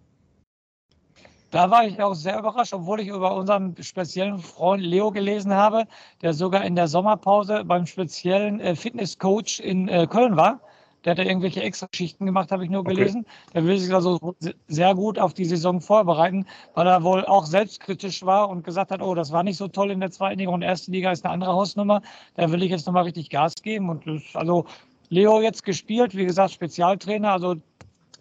Da 1.50 1.71
war 1.71 1.87
ich 1.87 2.00
auch 2.03 2.15
sehr 2.15 2.39
überrascht, 2.39 2.73
obwohl 2.73 3.00
ich 3.00 3.09
über 3.09 3.37
unseren 3.37 3.77
speziellen 3.83 4.39
Freund 4.39 4.83
Leo 4.83 5.11
gelesen 5.11 5.53
habe, 5.53 5.85
der 6.23 6.33
sogar 6.33 6.65
in 6.65 6.77
der 6.77 6.89
Sommerpause 6.89 7.65
beim 7.65 7.85
speziellen 7.85 8.59
äh, 8.61 8.75
Fitnesscoach 8.75 9.61
in 9.62 9.87
äh, 9.89 10.06
Köln 10.06 10.37
war 10.37 10.61
der 11.05 11.13
hat 11.13 11.19
da 11.19 11.23
irgendwelche 11.23 11.63
extra 11.63 11.89
Schichten 11.95 12.27
gemacht, 12.27 12.53
habe 12.53 12.65
ich 12.65 12.71
nur 12.71 12.85
gelesen. 12.85 13.21
Okay. 13.21 13.51
Der 13.55 13.65
will 13.65 13.79
sich 13.79 13.93
also 13.95 14.35
sehr 14.69 14.95
gut 14.95 15.19
auf 15.19 15.35
die 15.35 15.45
Saison 15.45 15.81
vorbereiten, 15.81 16.47
weil 16.75 16.87
er 16.87 17.03
wohl 17.03 17.25
auch 17.25 17.47
selbstkritisch 17.47 18.25
war 18.25 18.49
und 18.49 18.65
gesagt 18.65 18.91
hat, 18.91 19.03
oh, 19.03 19.15
das 19.15 19.33
war 19.33 19.43
nicht 19.43 19.57
so 19.57 19.69
toll 19.69 19.91
in 19.91 20.01
der 20.01 20.11
zweiten 20.11 20.39
Liga 20.39 20.51
und 20.51 20.63
erste 20.63 20.91
Liga 20.91 21.11
ist 21.11 21.25
eine 21.25 21.35
andere 21.35 21.53
Hausnummer. 21.53 22.03
Da 22.35 22.51
will 22.51 22.63
ich 22.63 22.71
jetzt 22.71 22.87
nochmal 22.87 23.05
richtig 23.05 23.31
Gas 23.31 23.55
geben. 23.63 23.89
Und 23.89 24.07
das, 24.07 24.23
also 24.35 24.67
Leo 25.09 25.43
jetzt 25.43 25.65
gespielt, 25.65 26.17
wie 26.17 26.25
gesagt, 26.25 26.53
Spezialtrainer, 26.53 27.33
also 27.33 27.57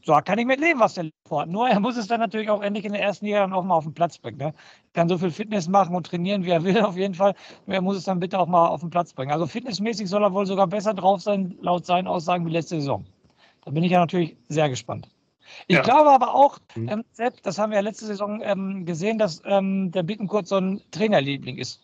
so 0.04 0.14
kann 0.26 0.40
ich 0.40 0.46
mit 0.46 0.60
leben, 0.60 0.80
was 0.80 0.96
der 0.96 1.10
vorhat. 1.28 1.50
Nur 1.50 1.70
er 1.70 1.80
muss 1.80 1.98
es 1.98 2.08
dann 2.08 2.20
natürlich 2.20 2.50
auch 2.50 2.62
endlich 2.62 2.86
in 2.86 2.94
der 2.94 3.02
ersten 3.02 3.26
Liga 3.26 3.40
dann 3.40 3.54
auch 3.54 3.64
mal 3.64 3.76
auf 3.76 3.84
den 3.84 3.94
Platz 3.94 4.18
bringen. 4.18 4.38
Ne? 4.38 4.46
Er 4.46 4.54
kann 4.94 5.10
so 5.10 5.18
viel 5.18 5.32
Fitness 5.32 5.68
machen 5.68 5.96
und 5.96 6.08
trainieren, 6.08 6.44
wie 6.44 6.50
er 6.50 6.64
will, 6.64 6.80
auf 6.82 6.98
jeden 6.98 7.14
Fall. 7.14 7.36
Nur 7.66 7.76
er 7.76 7.82
muss 7.82 7.98
es 7.98 8.06
dann 8.06 8.20
bitte 8.20 8.40
auch 8.40 8.48
mal 8.48 8.68
auf 8.68 8.82
den 8.82 8.90
Platz 8.90 9.14
bringen. 9.14 9.32
Also 9.32 9.46
fitnessmäßig 9.46 10.10
soll 10.10 10.24
er 10.24 10.34
wohl 10.34 10.46
sogar 10.46 10.68
besser 10.68 10.94
drauf 10.94 11.22
sein, 11.22 11.56
laut 11.62 11.86
seinen 11.86 12.08
Aussagen, 12.08 12.46
wie 12.46 12.52
letzte 12.52 12.76
Saison. 12.76 13.06
Da 13.64 13.72
bin 13.72 13.84
ich 13.84 13.92
ja 13.92 14.00
natürlich 14.00 14.38
sehr 14.50 14.70
gespannt. 14.70 15.08
Ich 15.68 15.76
ja. 15.76 15.82
glaube 15.82 16.12
aber 16.12 16.34
auch, 16.34 16.60
mhm. 16.76 16.90
ähm, 16.90 17.04
selbst, 17.12 17.46
das 17.46 17.58
haben 17.58 17.72
wir 17.72 17.78
ja 17.78 17.84
letzte 17.84 18.06
Saison 18.06 18.42
ähm, 18.42 18.86
gesehen, 18.86 19.18
dass 19.18 19.42
ähm, 19.46 19.92
der 19.92 20.04
Bittenkurt 20.04 20.48
so 20.48 20.58
ein 20.58 20.82
Trainerliebling 20.92 21.58
ist. 21.58 21.82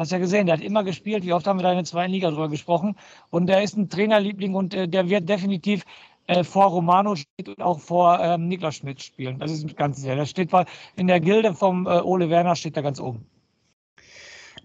Hast 0.00 0.12
ja 0.12 0.18
gesehen, 0.18 0.46
der 0.46 0.56
hat 0.56 0.64
immer 0.64 0.82
gespielt. 0.82 1.24
Wie 1.24 1.34
oft 1.34 1.46
haben 1.46 1.58
wir 1.58 1.62
da 1.62 1.72
in 1.72 1.76
der 1.76 1.84
zweiten 1.84 2.10
Liga 2.10 2.30
drüber 2.30 2.48
gesprochen? 2.48 2.96
Und 3.28 3.48
der 3.48 3.62
ist 3.62 3.76
ein 3.76 3.90
Trainerliebling 3.90 4.54
und 4.54 4.72
äh, 4.72 4.88
der 4.88 5.10
wird 5.10 5.28
definitiv 5.28 5.84
äh, 6.26 6.44
vor 6.44 6.66
Romano 6.66 7.16
steht 7.16 7.48
und 7.48 7.60
auch 7.60 7.80
vor 7.80 8.18
ähm, 8.20 8.48
Niklas 8.48 8.76
Schmidt 8.76 9.02
spielen. 9.02 9.38
Das 9.38 9.50
ist 9.50 9.76
ganz 9.76 10.00
sicher. 10.00 10.16
Das 10.16 10.30
steht 10.30 10.50
in 10.96 11.06
der 11.06 11.20
Gilde 11.20 11.54
vom 11.54 11.86
äh, 11.86 12.00
Ole 12.00 12.30
Werner 12.30 12.56
steht 12.56 12.76
da 12.76 12.82
ganz 12.82 13.00
oben. 13.00 13.26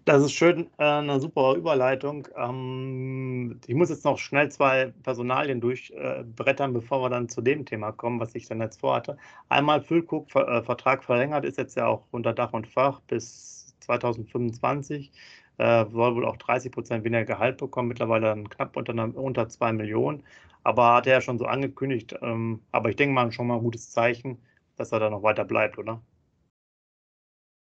Das 0.05 0.21
ist 0.21 0.33
schön, 0.33 0.69
äh, 0.77 0.83
eine 0.83 1.19
super 1.19 1.55
Überleitung. 1.55 2.27
Ähm, 2.37 3.59
ich 3.65 3.73
muss 3.73 3.89
jetzt 3.89 4.05
noch 4.05 4.19
schnell 4.19 4.51
zwei 4.51 4.93
Personalien 5.01 5.59
durchbrettern, 5.59 6.73
bevor 6.73 7.01
wir 7.01 7.09
dann 7.09 7.27
zu 7.27 7.41
dem 7.41 7.65
Thema 7.65 7.91
kommen, 7.91 8.19
was 8.19 8.35
ich 8.35 8.47
dann 8.47 8.61
jetzt 8.61 8.81
vorhatte. 8.81 9.17
Einmal 9.49 9.81
Füllkuck, 9.81 10.27
äh, 10.35 10.61
Vertrag 10.61 11.03
verlängert, 11.03 11.43
ist 11.43 11.57
jetzt 11.57 11.75
ja 11.75 11.87
auch 11.87 12.03
unter 12.11 12.33
Dach 12.33 12.53
und 12.53 12.67
Fach 12.67 13.01
bis 13.07 13.75
2025. 13.79 15.11
Äh, 15.57 15.85
soll 15.91 16.15
wohl 16.15 16.25
auch 16.25 16.37
30 16.37 16.71
Prozent 16.71 17.03
weniger 17.03 17.25
Gehalt 17.25 17.57
bekommen, 17.57 17.87
mittlerweile 17.87 18.27
dann 18.27 18.49
knapp 18.49 18.75
unter, 18.75 18.93
unter 19.15 19.49
2 19.49 19.73
Millionen. 19.73 20.23
Aber 20.63 20.95
hat 20.95 21.07
er 21.07 21.13
ja 21.13 21.21
schon 21.21 21.37
so 21.37 21.45
angekündigt. 21.45 22.15
Ähm, 22.21 22.61
aber 22.71 22.89
ich 22.89 22.95
denke 22.95 23.13
mal 23.13 23.31
schon 23.31 23.47
mal 23.47 23.55
ein 23.55 23.63
gutes 23.63 23.91
Zeichen, 23.91 24.41
dass 24.75 24.91
er 24.91 24.99
da 24.99 25.09
noch 25.09 25.23
weiter 25.23 25.45
bleibt, 25.45 25.77
oder? 25.77 26.01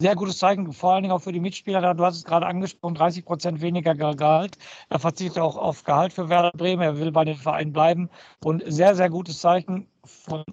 Sehr 0.01 0.15
gutes 0.15 0.37
Zeichen, 0.37 0.71
vor 0.71 0.93
allen 0.93 1.03
Dingen 1.03 1.11
auch 1.11 1.21
für 1.21 1.33
die 1.33 1.41
Mitspieler. 1.41 1.93
Du 1.93 2.05
hast 2.05 2.15
es 2.15 2.23
gerade 2.23 2.45
angesprochen, 2.45 2.95
30 2.95 3.25
Prozent 3.25 3.59
weniger 3.59 3.95
Gehalt. 3.95 4.57
Er 4.87 4.97
verzichtet 4.97 5.39
auch 5.39 5.57
auf 5.57 5.83
Gehalt 5.83 6.13
für 6.13 6.29
Werder 6.29 6.51
Bremen. 6.51 6.81
Er 6.81 6.97
will 6.99 7.11
bei 7.11 7.25
den 7.25 7.35
Vereinen 7.35 7.73
bleiben. 7.73 8.09
Und 8.41 8.63
sehr, 8.65 8.95
sehr 8.95 9.09
gutes 9.09 9.41
Zeichen 9.41 9.89
von, 10.05 10.45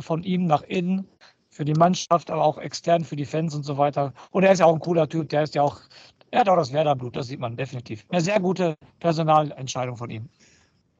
von 0.00 0.22
ihm 0.24 0.44
nach 0.44 0.62
innen 0.64 1.08
für 1.48 1.64
die 1.64 1.72
Mannschaft, 1.72 2.30
aber 2.30 2.44
auch 2.44 2.58
extern 2.58 3.02
für 3.04 3.16
die 3.16 3.24
Fans 3.24 3.54
und 3.54 3.62
so 3.62 3.78
weiter. 3.78 4.12
Und 4.30 4.42
er 4.42 4.52
ist 4.52 4.58
ja 4.58 4.66
auch 4.66 4.74
ein 4.74 4.80
cooler 4.80 5.08
Typ. 5.08 5.30
Der 5.30 5.44
ist 5.44 5.54
ja 5.54 5.62
auch, 5.62 5.80
er 6.32 6.40
hat 6.40 6.48
auch 6.48 6.56
das 6.56 6.72
Werder-Blut, 6.72 7.14
das 7.14 7.26
sieht 7.28 7.40
man 7.40 7.56
definitiv. 7.56 8.06
Eine 8.08 8.22
sehr 8.22 8.40
gute 8.40 8.74
Personalentscheidung 9.00 9.96
von 9.96 10.08
ihm. 10.08 10.28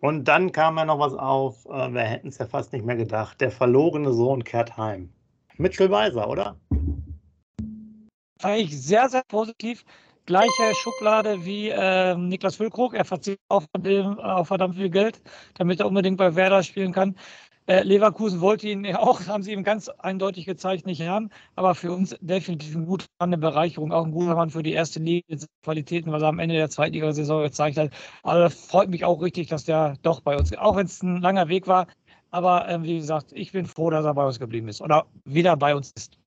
Und 0.00 0.24
dann 0.24 0.52
kam 0.52 0.76
ja 0.76 0.84
noch 0.84 0.98
was 0.98 1.14
auf, 1.14 1.64
äh, 1.66 1.92
wir 1.92 2.02
hätten 2.02 2.28
es 2.28 2.38
ja 2.38 2.46
fast 2.46 2.72
nicht 2.72 2.84
mehr 2.84 2.96
gedacht. 2.96 3.40
Der 3.40 3.50
verlorene 3.50 4.12
Sohn 4.12 4.44
kehrt 4.44 4.76
heim. 4.76 5.08
Mitchell 5.56 5.90
Weiser, 5.90 6.28
oder? 6.28 6.56
Fand 8.40 8.58
ich 8.58 8.78
sehr, 8.78 9.08
sehr 9.08 9.22
positiv. 9.26 9.84
Gleiche 10.26 10.74
Schublade 10.74 11.44
wie 11.44 11.70
äh, 11.70 12.14
Niklas 12.14 12.56
Füllkrug. 12.56 12.94
Er 12.94 13.04
verzichtet 13.04 13.40
auf, 13.48 13.64
dem, 13.78 14.18
auf 14.18 14.48
verdammt 14.48 14.74
viel 14.74 14.90
Geld, 14.90 15.22
damit 15.54 15.80
er 15.80 15.86
unbedingt 15.86 16.18
bei 16.18 16.34
Werder 16.34 16.62
spielen 16.62 16.92
kann. 16.92 17.16
Äh, 17.72 17.84
Leverkusen 17.84 18.42
wollte 18.42 18.68
ihn 18.68 18.84
ja 18.84 18.98
auch, 18.98 19.26
haben 19.28 19.42
sie 19.42 19.52
ihm 19.52 19.64
ganz 19.64 19.88
eindeutig 19.88 20.44
gezeigt, 20.44 20.84
nicht 20.84 21.00
haben. 21.00 21.30
Aber 21.56 21.74
für 21.74 21.90
uns 21.90 22.14
definitiv 22.20 22.76
ein 22.76 22.84
guter 22.84 23.06
Mann, 23.18 23.30
eine 23.30 23.38
Bereicherung, 23.38 23.92
auch 23.92 24.04
ein 24.04 24.12
guter 24.12 24.34
Mann 24.34 24.50
für 24.50 24.62
die 24.62 24.72
erste 24.72 25.00
Liga, 25.00 25.38
Qualitäten, 25.62 26.12
was 26.12 26.20
er 26.20 26.28
am 26.28 26.38
Ende 26.38 26.54
der 26.54 26.68
Zweitligasaison 26.68 27.42
gezeigt 27.42 27.78
hat. 27.78 27.90
Aber 28.24 28.40
das 28.40 28.66
freut 28.66 28.90
mich 28.90 29.06
auch 29.06 29.22
richtig, 29.22 29.48
dass 29.48 29.64
der 29.64 29.96
doch 30.02 30.20
bei 30.20 30.36
uns, 30.36 30.54
auch 30.58 30.76
wenn 30.76 30.84
es 30.84 31.02
ein 31.02 31.22
langer 31.22 31.48
Weg 31.48 31.66
war. 31.66 31.86
Aber 32.30 32.68
äh, 32.68 32.82
wie 32.82 32.98
gesagt, 32.98 33.32
ich 33.32 33.52
bin 33.52 33.64
froh, 33.64 33.88
dass 33.88 34.04
er 34.04 34.12
bei 34.12 34.26
uns 34.26 34.38
geblieben 34.38 34.68
ist 34.68 34.82
oder 34.82 35.06
wieder 35.24 35.56
bei 35.56 35.74
uns 35.74 35.92
ist. 35.92 36.18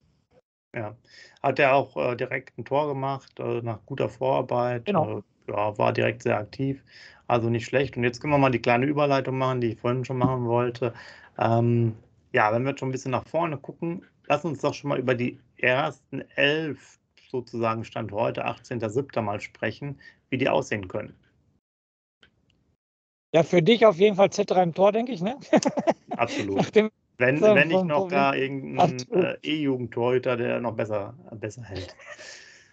Ja, 0.74 0.96
hat 1.44 1.60
er 1.60 1.76
auch 1.76 1.96
äh, 1.96 2.16
direkt 2.16 2.58
ein 2.58 2.64
Tor 2.64 2.88
gemacht, 2.88 3.38
äh, 3.38 3.60
nach 3.62 3.78
guter 3.86 4.08
Vorarbeit. 4.08 4.84
Genau. 4.84 5.22
Ja, 5.48 5.76
war 5.78 5.92
direkt 5.92 6.22
sehr 6.22 6.38
aktiv. 6.38 6.82
Also 7.26 7.50
nicht 7.50 7.66
schlecht. 7.66 7.96
Und 7.96 8.04
jetzt 8.04 8.20
können 8.20 8.32
wir 8.32 8.38
mal 8.38 8.50
die 8.50 8.62
kleine 8.62 8.86
Überleitung 8.86 9.38
machen, 9.38 9.60
die 9.60 9.72
ich 9.72 9.80
vorhin 9.80 10.04
schon 10.04 10.18
machen 10.18 10.46
wollte. 10.46 10.94
Ähm, 11.38 11.96
ja, 12.32 12.52
wenn 12.52 12.62
wir 12.62 12.70
jetzt 12.70 12.80
schon 12.80 12.88
ein 12.88 12.92
bisschen 12.92 13.10
nach 13.12 13.26
vorne 13.26 13.56
gucken, 13.56 14.04
lass 14.26 14.44
uns 14.44 14.60
doch 14.60 14.74
schon 14.74 14.88
mal 14.88 14.98
über 14.98 15.14
die 15.14 15.38
ersten 15.56 16.22
elf, 16.36 16.98
sozusagen 17.30 17.84
Stand 17.84 18.12
heute, 18.12 18.46
18.07. 18.46 19.20
mal 19.22 19.40
sprechen, 19.40 19.98
wie 20.30 20.38
die 20.38 20.48
aussehen 20.48 20.88
können. 20.88 21.14
Ja, 23.34 23.42
für 23.42 23.62
dich 23.62 23.84
auf 23.84 23.96
jeden 23.96 24.16
Fall 24.16 24.28
Z3 24.28 24.62
im 24.62 24.74
Tor, 24.74 24.92
denke 24.92 25.12
ich, 25.12 25.20
ne? 25.20 25.36
Absolut. 26.16 26.74
wenn, 27.18 27.40
wenn 27.40 27.68
nicht 27.68 27.84
noch 27.84 28.08
gar 28.08 28.36
irgendein 28.36 28.96
äh, 29.12 29.36
E-Jugendtorhüter, 29.42 30.36
der 30.36 30.60
noch 30.60 30.74
besser, 30.74 31.14
besser 31.32 31.62
hält. 31.64 31.94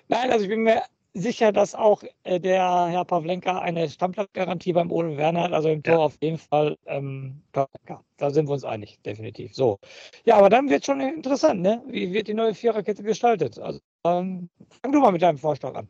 Nein, 0.09 0.31
also 0.31 0.45
ich 0.45 0.51
bin 0.51 0.63
mir 0.63 0.83
sicher, 1.15 1.53
dass 1.53 1.75
auch 1.75 2.03
äh, 2.25 2.41
der 2.41 2.87
Herr 2.89 3.05
Pavlenka 3.05 3.59
eine 3.59 3.89
Stammplatzgarantie 3.89 4.73
beim 4.73 4.91
Ole 4.93 5.17
Werner 5.17 5.43
hat, 5.45 5.53
also 5.53 5.69
im 5.69 5.83
Tor 5.83 5.95
ja. 5.95 6.01
auf 6.01 6.17
jeden 6.21 6.39
Fall 6.39 6.77
ähm, 6.87 7.43
Pavlenka. 7.53 8.05
Da 8.17 8.31
sind 8.31 8.49
wir 8.49 8.53
uns 8.53 8.65
einig, 8.65 9.01
definitiv. 9.03 9.55
So. 9.55 9.79
Ja, 10.25 10.37
aber 10.37 10.49
dann 10.51 10.69
wird 10.69 10.85
schon 10.85 11.01
interessant, 11.01 11.61
ne? 11.61 11.83
Wie 11.89 12.13
wird 12.13 12.29
die 12.29 12.35
neue 12.35 12.55
Viererkette 12.55 13.03
gestaltet? 13.03 13.59
Also 13.59 13.81
ähm, 14.05 14.49
fang 14.83 14.93
du 14.93 15.01
mal 15.01 15.13
mit 15.13 15.23
deinem 15.23 15.39
Vorschlag 15.39 15.75
an. 15.75 15.89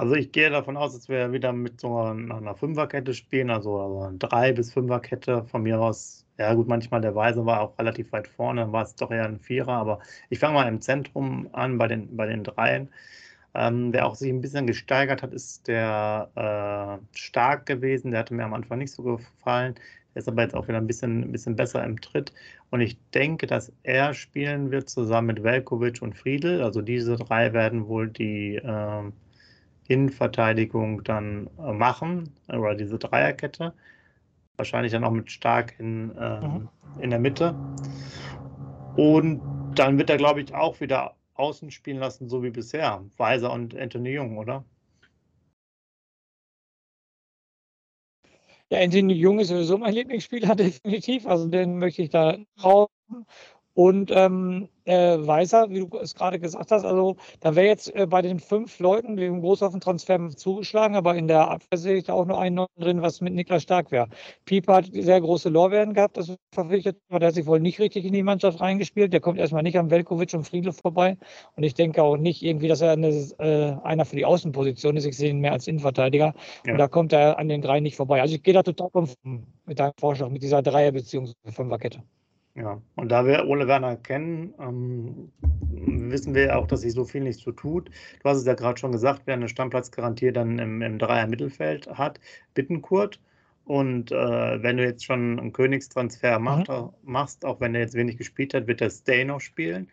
Also 0.00 0.14
ich 0.14 0.30
gehe 0.30 0.48
davon 0.48 0.76
aus, 0.76 0.92
dass 0.94 1.08
wir 1.08 1.32
wieder 1.32 1.52
mit 1.52 1.80
so 1.80 1.98
einer, 1.98 2.54
Fünferkette 2.54 3.14
spielen, 3.14 3.50
also, 3.50 3.80
also 3.80 4.02
eine 4.02 4.18
Drei- 4.18 4.52
bis 4.52 4.72
Fünferkette. 4.72 5.44
Von 5.46 5.64
mir 5.64 5.80
aus, 5.80 6.24
ja 6.38 6.54
gut, 6.54 6.68
manchmal 6.68 7.00
der 7.00 7.16
Weise 7.16 7.44
war 7.44 7.60
auch 7.60 7.78
relativ 7.78 8.12
weit 8.12 8.28
vorne, 8.28 8.60
dann 8.60 8.72
war 8.72 8.84
es 8.84 8.94
doch 8.94 9.10
eher 9.10 9.24
ein 9.24 9.40
Vierer, 9.40 9.72
aber 9.72 9.98
ich 10.30 10.38
fange 10.38 10.54
mal 10.54 10.68
im 10.68 10.80
Zentrum 10.80 11.48
an 11.52 11.78
bei 11.78 11.88
den, 11.88 12.16
bei 12.16 12.26
den 12.26 12.44
Dreien. 12.44 12.90
Ähm, 13.54 13.92
wer 13.92 14.06
auch 14.06 14.14
sich 14.14 14.30
ein 14.30 14.40
bisschen 14.40 14.66
gesteigert 14.68 15.22
hat, 15.22 15.32
ist 15.34 15.68
der 15.68 16.30
äh, 16.36 17.18
Stark 17.18 17.66
gewesen. 17.66 18.12
Der 18.12 18.20
hatte 18.20 18.34
mir 18.34 18.44
am 18.44 18.54
Anfang 18.54 18.78
nicht 18.78 18.92
so 18.92 19.02
gefallen. 19.02 19.74
Der 20.14 20.20
ist 20.22 20.28
aber 20.28 20.42
jetzt 20.42 20.54
auch 20.54 20.68
wieder 20.68 20.78
ein 20.78 20.86
bisschen, 20.86 21.22
ein 21.24 21.32
bisschen 21.32 21.56
besser 21.56 21.84
im 21.84 22.00
Tritt. 22.00 22.32
Und 22.70 22.82
ich 22.82 22.98
denke, 23.14 23.46
dass 23.48 23.72
er 23.82 24.14
spielen 24.14 24.70
wird 24.70 24.88
zusammen 24.90 25.28
mit 25.28 25.42
Velkovic 25.42 26.02
und 26.02 26.16
Friedel. 26.16 26.62
Also 26.62 26.82
diese 26.82 27.16
drei 27.16 27.52
werden 27.52 27.88
wohl 27.88 28.08
die 28.08 28.56
äh, 28.56 29.12
Innenverteidigung 29.88 31.02
dann 31.02 31.50
äh, 31.58 31.72
machen. 31.72 32.30
Oder 32.48 32.74
diese 32.74 32.98
Dreierkette. 32.98 33.74
Wahrscheinlich 34.56 34.92
dann 34.92 35.04
auch 35.04 35.10
mit 35.10 35.30
Stark 35.30 35.74
in, 35.78 36.16
äh, 36.16 36.40
mhm. 36.40 36.68
in 37.00 37.10
der 37.10 37.18
Mitte. 37.18 37.54
Und 38.96 39.40
dann 39.74 39.98
wird 39.98 40.10
er, 40.10 40.16
glaube 40.16 40.40
ich, 40.40 40.54
auch 40.54 40.80
wieder 40.80 41.14
außen 41.34 41.70
spielen 41.70 41.98
lassen, 41.98 42.28
so 42.28 42.42
wie 42.42 42.50
bisher. 42.50 43.04
Weiser 43.16 43.52
und 43.52 43.76
Anthony 43.76 44.10
Jung, 44.10 44.38
oder? 44.38 44.64
Ja, 48.70 48.80
Anthony 48.80 49.14
Jung 49.14 49.38
ist 49.38 49.48
sowieso 49.48 49.78
mein 49.78 49.94
Lieblingsspieler, 49.94 50.54
definitiv. 50.56 51.26
Also 51.26 51.48
den 51.48 51.78
möchte 51.78 52.02
ich 52.02 52.10
da 52.10 52.36
rauchen. 52.62 52.90
Und 53.78 54.10
ähm, 54.12 54.68
äh, 54.86 55.18
Weiser, 55.24 55.70
wie 55.70 55.86
du 55.86 55.98
es 55.98 56.16
gerade 56.16 56.40
gesagt 56.40 56.72
hast, 56.72 56.84
also 56.84 57.14
da 57.38 57.54
wäre 57.54 57.68
jetzt 57.68 57.94
äh, 57.94 58.08
bei 58.08 58.22
den 58.22 58.40
fünf 58.40 58.80
Leuten, 58.80 59.16
die 59.16 59.24
im 59.24 59.40
großen 59.40 59.78
Transfer 59.78 60.30
zugeschlagen, 60.30 60.96
aber 60.96 61.14
in 61.14 61.28
der 61.28 61.48
Abwehr 61.48 61.78
sehe 61.78 61.94
ich 61.94 62.02
da 62.02 62.14
auch 62.14 62.26
nur 62.26 62.40
einen 62.40 62.56
neuen 62.56 62.66
drin, 62.76 63.02
was 63.02 63.20
mit 63.20 63.34
Niklas 63.34 63.62
Stark 63.62 63.92
wäre. 63.92 64.08
Pieper 64.46 64.78
hat 64.78 64.86
sehr 64.92 65.20
große 65.20 65.48
Lorbeeren 65.48 65.94
gehabt, 65.94 66.16
das 66.16 66.34
verpflichtet, 66.52 66.96
aber 67.08 67.20
der 67.20 67.28
hat 67.28 67.36
sich 67.36 67.46
wohl 67.46 67.60
nicht 67.60 67.78
richtig 67.78 68.04
in 68.04 68.12
die 68.12 68.24
Mannschaft 68.24 68.60
reingespielt. 68.60 69.12
Der 69.12 69.20
kommt 69.20 69.38
erstmal 69.38 69.62
nicht 69.62 69.78
am 69.78 69.92
Velkovic 69.92 70.34
und 70.34 70.42
Friedle 70.42 70.72
vorbei. 70.72 71.16
Und 71.54 71.62
ich 71.62 71.74
denke 71.74 72.02
auch 72.02 72.16
nicht 72.16 72.42
irgendwie, 72.42 72.66
dass 72.66 72.80
er 72.80 72.90
eine, 72.90 73.10
äh, 73.10 73.76
einer 73.84 74.06
für 74.06 74.16
die 74.16 74.24
Außenposition 74.24 74.96
ist. 74.96 75.04
Ich 75.04 75.16
sehe 75.16 75.30
ihn 75.30 75.38
mehr 75.38 75.52
als 75.52 75.68
Innenverteidiger. 75.68 76.34
Ja. 76.66 76.72
Und 76.72 76.78
da 76.78 76.88
kommt 76.88 77.12
er 77.12 77.38
an 77.38 77.48
den 77.48 77.62
drei 77.62 77.78
nicht 77.78 77.94
vorbei. 77.94 78.20
Also 78.20 78.34
ich 78.34 78.42
gehe 78.42 78.54
da 78.54 78.64
total 78.64 78.90
mit 79.66 79.78
deinem 79.78 79.92
Vorschlag, 80.00 80.30
mit 80.30 80.42
dieser 80.42 80.62
Dreier- 80.62 80.90
bzw. 80.90 81.32
Fünferkette. 81.52 82.02
Ja, 82.58 82.82
und 82.96 83.08
da 83.12 83.24
wir 83.24 83.46
Ole 83.46 83.68
Werner 83.68 83.96
kennen, 83.96 84.52
ähm, 84.58 85.30
wissen 86.10 86.34
wir 86.34 86.58
auch, 86.58 86.66
dass 86.66 86.80
sich 86.80 86.92
so 86.92 87.04
viel 87.04 87.20
nicht 87.20 87.38
so 87.38 87.52
tut. 87.52 87.88
Du 87.88 88.28
hast 88.28 88.38
es 88.38 88.46
ja 88.46 88.54
gerade 88.54 88.80
schon 88.80 88.90
gesagt, 88.90 89.22
wer 89.26 89.34
eine 89.34 89.48
Stammplatzgarantie 89.48 90.32
dann 90.32 90.58
im, 90.58 90.82
im 90.82 90.98
Dreier-Mittelfeld 90.98 91.86
hat, 91.86 92.18
Bittenkurt. 92.54 93.20
Und 93.64 94.10
äh, 94.10 94.62
wenn 94.62 94.78
du 94.78 94.84
jetzt 94.84 95.04
schon 95.04 95.38
einen 95.38 95.52
Königstransfer 95.52 96.40
macht, 96.40 96.68
mhm. 96.68 96.90
machst, 97.04 97.44
auch 97.44 97.60
wenn 97.60 97.76
er 97.76 97.82
jetzt 97.82 97.94
wenig 97.94 98.16
gespielt 98.16 98.54
hat, 98.54 98.66
wird 98.66 98.80
der 98.80 98.90
Stay 98.90 99.24
noch 99.24 99.40
spielen 99.40 99.88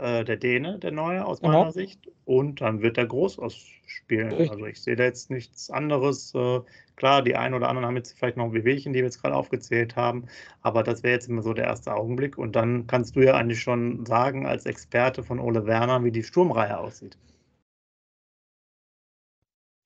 äh, 0.00 0.24
der 0.24 0.36
Däne, 0.36 0.78
der 0.78 0.90
Neue 0.90 1.24
aus 1.24 1.42
meiner 1.42 1.60
genau. 1.60 1.70
Sicht. 1.70 2.10
Und 2.24 2.60
dann 2.60 2.82
wird 2.82 2.98
er 2.98 3.06
groß 3.06 3.38
ausspielen. 3.38 4.32
Also 4.50 4.66
ich 4.66 4.80
sehe 4.80 4.96
da 4.96 5.04
jetzt 5.04 5.30
nichts 5.30 5.70
anderes. 5.70 6.34
Äh, 6.34 6.60
klar, 6.96 7.22
die 7.22 7.36
einen 7.36 7.54
oder 7.54 7.68
anderen 7.68 7.86
haben 7.86 7.96
jetzt 7.96 8.18
vielleicht 8.18 8.36
noch 8.36 8.52
Wehwehchen, 8.52 8.92
die 8.92 9.00
wir 9.00 9.06
jetzt 9.06 9.20
gerade 9.20 9.34
aufgezählt 9.34 9.96
haben. 9.96 10.26
Aber 10.62 10.82
das 10.82 11.02
wäre 11.02 11.14
jetzt 11.14 11.28
immer 11.28 11.42
so 11.42 11.52
der 11.52 11.64
erste 11.64 11.94
Augenblick. 11.94 12.38
Und 12.38 12.56
dann 12.56 12.86
kannst 12.86 13.16
du 13.16 13.20
ja 13.20 13.34
eigentlich 13.34 13.60
schon 13.60 14.06
sagen, 14.06 14.46
als 14.46 14.66
Experte 14.66 15.22
von 15.22 15.38
Ole 15.38 15.66
Werner, 15.66 16.02
wie 16.04 16.12
die 16.12 16.22
Sturmreihe 16.22 16.78
aussieht. 16.78 17.16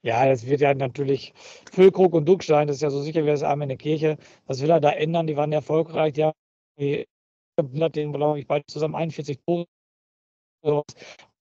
Ja, 0.02 0.26
das 0.26 0.46
wird 0.46 0.60
ja 0.60 0.74
natürlich 0.74 1.32
Füllkrug 1.72 2.12
und 2.12 2.28
Duckstein, 2.28 2.68
das 2.68 2.76
ist 2.76 2.82
ja 2.82 2.90
so 2.90 3.00
sicher 3.00 3.22
wie 3.22 3.28
das 3.28 3.42
Arm 3.42 3.62
in 3.62 3.70
der 3.70 3.78
Kirche. 3.78 4.18
Was 4.46 4.60
will 4.60 4.68
er 4.68 4.80
da 4.80 4.90
ändern? 4.90 5.26
Die 5.26 5.36
waren 5.36 5.50
erfolgreich. 5.50 6.12
Die 6.12 6.24
haben 6.24 6.34
den, 6.76 8.12
glaube 8.12 8.38
ich, 8.38 8.46
beide 8.46 8.66
zusammen 8.66 8.96
41 8.96 9.40
Tore 9.46 9.66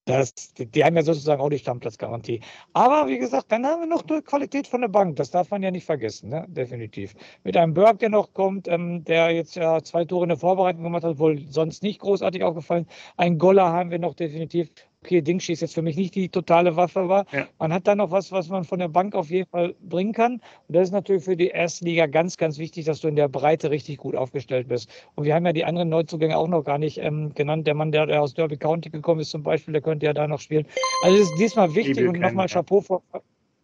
das, 0.05 0.33
die 0.57 0.83
haben 0.83 0.95
ja 0.97 1.03
sozusagen 1.03 1.41
auch 1.41 1.49
die 1.49 1.59
Stammplatzgarantie. 1.59 2.41
Aber 2.73 3.07
wie 3.07 3.17
gesagt, 3.17 3.51
dann 3.51 3.65
haben 3.65 3.81
wir 3.81 3.87
noch 3.87 4.03
eine 4.09 4.21
Qualität 4.21 4.67
von 4.67 4.81
der 4.81 4.89
Bank. 4.89 5.15
Das 5.15 5.31
darf 5.31 5.49
man 5.49 5.63
ja 5.63 5.71
nicht 5.71 5.85
vergessen, 5.85 6.29
ne? 6.29 6.45
definitiv. 6.49 7.13
Mit 7.43 7.55
einem 7.55 7.73
Berg, 7.73 7.99
der 7.99 8.09
noch 8.09 8.33
kommt, 8.33 8.67
ähm, 8.67 9.03
der 9.05 9.31
jetzt 9.31 9.55
ja 9.55 9.81
zwei 9.81 10.03
Tore 10.03 10.25
in 10.25 10.29
der 10.29 10.37
Vorbereitung 10.37 10.83
gemacht 10.83 11.03
hat, 11.05 11.19
wohl 11.19 11.39
sonst 11.47 11.83
nicht 11.83 11.99
großartig 11.99 12.43
aufgefallen. 12.43 12.85
Ein 13.15 13.37
Goller 13.37 13.71
haben 13.71 13.91
wir 13.91 13.99
noch 13.99 14.13
definitiv 14.13 14.69
okay, 15.03 15.21
Dingshi 15.21 15.51
ist 15.51 15.61
jetzt 15.61 15.73
für 15.73 15.81
mich 15.81 15.97
nicht 15.97 16.15
die 16.15 16.29
totale 16.29 16.77
Waffe, 16.77 17.01
aber 17.01 17.25
ja. 17.33 17.45
man 17.59 17.73
hat 17.73 17.87
da 17.87 17.95
noch 17.95 18.11
was, 18.11 18.31
was 18.31 18.47
man 18.47 18.63
von 18.63 18.79
der 18.79 18.87
Bank 18.87 19.15
auf 19.15 19.29
jeden 19.29 19.49
Fall 19.49 19.75
bringen 19.81 20.13
kann. 20.13 20.33
Und 20.67 20.75
das 20.75 20.83
ist 20.83 20.91
natürlich 20.91 21.25
für 21.25 21.35
die 21.35 21.47
erste 21.47 21.83
Liga 21.83 22.05
ganz, 22.05 22.37
ganz 22.37 22.57
wichtig, 22.57 22.85
dass 22.85 23.01
du 23.01 23.09
in 23.09 23.17
der 23.17 23.27
Breite 23.27 23.69
richtig 23.69 23.97
gut 23.97 24.15
aufgestellt 24.15 24.69
bist. 24.69 24.89
Und 25.15 25.25
wir 25.25 25.35
haben 25.35 25.45
ja 25.45 25.51
die 25.51 25.65
anderen 25.65 25.89
Neuzugänge 25.89 26.37
auch 26.37 26.47
noch 26.47 26.63
gar 26.63 26.77
nicht 26.77 26.99
ähm, 26.99 27.33
genannt. 27.33 27.67
Der 27.67 27.73
Mann, 27.73 27.91
der, 27.91 28.05
der, 28.05 28.21
aus 28.21 28.33
Derby 28.33 28.55
County 28.55 28.89
gekommen 28.89 29.19
ist 29.19 29.31
zum 29.31 29.43
Beispiel, 29.43 29.73
der 29.73 29.81
könnte 29.81 30.05
ja 30.05 30.13
da 30.13 30.25
noch 30.27 30.39
spielen. 30.39 30.65
Also 31.03 31.17
das 31.17 31.29
ist 31.29 31.39
diesmal 31.39 31.75
wichtig 31.75 32.07
und 32.07 32.19
nochmal 32.19 32.47
Chapeau 32.47 32.79
vor, 32.79 33.03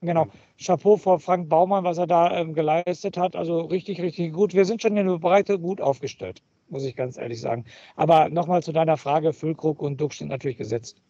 Genau, 0.01 0.27
Chapeau 0.57 0.95
vor 0.95 1.19
Frank 1.19 1.49
Baumann, 1.49 1.83
was 1.83 1.97
er 1.97 2.07
da 2.07 2.37
ähm, 2.37 2.53
geleistet 2.53 3.17
hat. 3.17 3.35
Also 3.35 3.61
richtig, 3.61 4.01
richtig 4.01 4.31
gut. 4.31 4.53
Wir 4.53 4.63
sind 4.63 4.81
schon 4.81 4.95
in 4.95 5.07
der 5.07 5.17
Breite 5.17 5.59
gut 5.59 5.81
aufgestellt, 5.81 6.41
muss 6.69 6.85
ich 6.85 6.95
ganz 6.95 7.17
ehrlich 7.17 7.41
sagen. 7.41 7.65
Aber 7.97 8.29
nochmal 8.29 8.63
zu 8.63 8.71
deiner 8.71 8.95
Frage, 8.95 9.33
Füllkrug 9.33 9.81
und 9.81 9.99
Duck 9.99 10.13
sind 10.13 10.29
natürlich 10.29 10.57
gesetzt. 10.57 11.01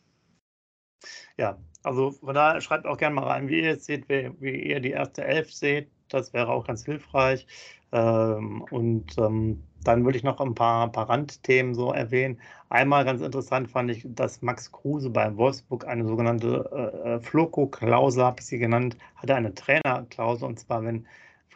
Ja, 1.38 1.58
also 1.84 2.12
von 2.12 2.36
daher 2.36 2.62
schreibt 2.62 2.86
auch 2.86 2.98
gerne 2.98 3.16
mal 3.16 3.28
rein, 3.28 3.48
wie 3.48 3.62
ihr 3.62 3.74
es 3.74 3.86
seht, 3.86 4.10
wie, 4.10 4.32
wie 4.40 4.64
ihr 4.64 4.80
die 4.80 4.92
erste 4.92 5.24
Elf 5.24 5.54
seht. 5.54 5.90
Das 6.10 6.34
wäre 6.34 6.50
auch 6.50 6.66
ganz 6.68 6.86
hilfreich. 6.86 7.48
Ähm, 7.92 8.64
und 8.72 9.18
ähm, 9.18 9.64
dann 9.84 10.06
würde 10.06 10.18
ich 10.18 10.24
noch 10.24 10.40
ein 10.40 10.56
paar, 10.56 10.92
paar 10.92 11.10
Randthemen 11.10 11.74
so 11.74 11.92
erwähnen. 11.92 12.40
Einmal 12.70 13.06
ganz 13.06 13.22
interessant 13.22 13.70
fand 13.72 13.90
ich, 13.92 14.06
dass 14.08 14.42
Max 14.42 14.72
Kruse 14.72 15.10
bei 15.10 15.36
Wolfsburg 15.38 15.88
eine 15.88 16.06
sogenannte 16.06 16.70
äh, 16.72 17.16
äh 17.16 17.20
Floco-Klausel, 17.20 18.24
habe 18.24 18.42
ich 18.42 18.46
sie 18.46 18.60
genannt, 18.60 18.98
hatte 19.16 19.36
eine 19.36 19.54
Trainerklausel. 19.54 20.48
Und 20.48 20.60
zwar, 20.60 20.84
wenn 20.84 21.08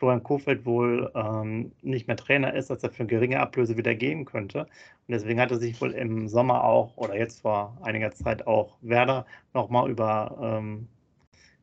Florian 0.03 0.23
Kofeld 0.23 0.65
wohl 0.65 1.09
ähm, 1.15 1.71
nicht 1.81 2.07
mehr 2.07 2.17
Trainer 2.17 2.53
ist, 2.53 2.69
dass 2.69 2.83
er 2.83 2.91
für 2.91 3.05
geringe 3.05 3.39
Ablöse 3.39 3.77
wieder 3.77 3.95
gehen 3.95 4.25
könnte. 4.25 4.63
Und 4.63 4.67
deswegen 5.07 5.39
hat 5.39 5.51
er 5.51 5.59
sich 5.59 5.79
wohl 5.79 5.91
im 5.91 6.27
Sommer 6.27 6.65
auch 6.65 6.97
oder 6.97 7.17
jetzt 7.17 7.39
vor 7.39 7.77
einiger 7.83 8.11
Zeit 8.11 8.45
auch 8.45 8.75
Werder 8.81 9.25
nochmal 9.53 9.89
über 9.89 10.37
ähm, 10.41 10.89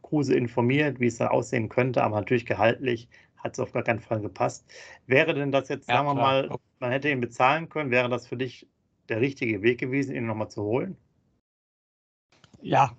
Kruse 0.01 0.35
informiert, 0.35 1.01
wie 1.01 1.09
es 1.09 1.19
da 1.19 1.27
aussehen 1.27 1.69
könnte, 1.69 2.03
aber 2.03 2.17
natürlich 2.17 2.47
gehaltlich 2.47 3.11
hat 3.37 3.53
es 3.53 3.61
auf 3.61 3.73
gar 3.73 3.83
keinen 3.83 4.01
Fall 4.01 4.23
gepasst. 4.23 4.65
Wäre 5.07 5.35
denn 5.35 5.53
das 5.53 5.69
jetzt, 5.69 5.91
ja, 5.91 5.97
sagen 5.97 6.09
wir 6.09 6.15
klar. 6.15 6.49
mal, 6.49 6.59
man 6.79 6.93
hätte 6.93 7.11
ihn 7.11 7.21
bezahlen 7.21 7.69
können, 7.69 7.91
wäre 7.91 8.09
das 8.09 8.27
für 8.27 8.39
dich 8.39 8.67
der 9.11 9.21
richtige 9.21 9.61
Weg 9.61 9.81
gewesen, 9.81 10.17
ihn 10.17 10.25
nochmal 10.25 10.49
zu 10.49 10.63
holen? 10.63 10.97
Ja, 12.63 12.97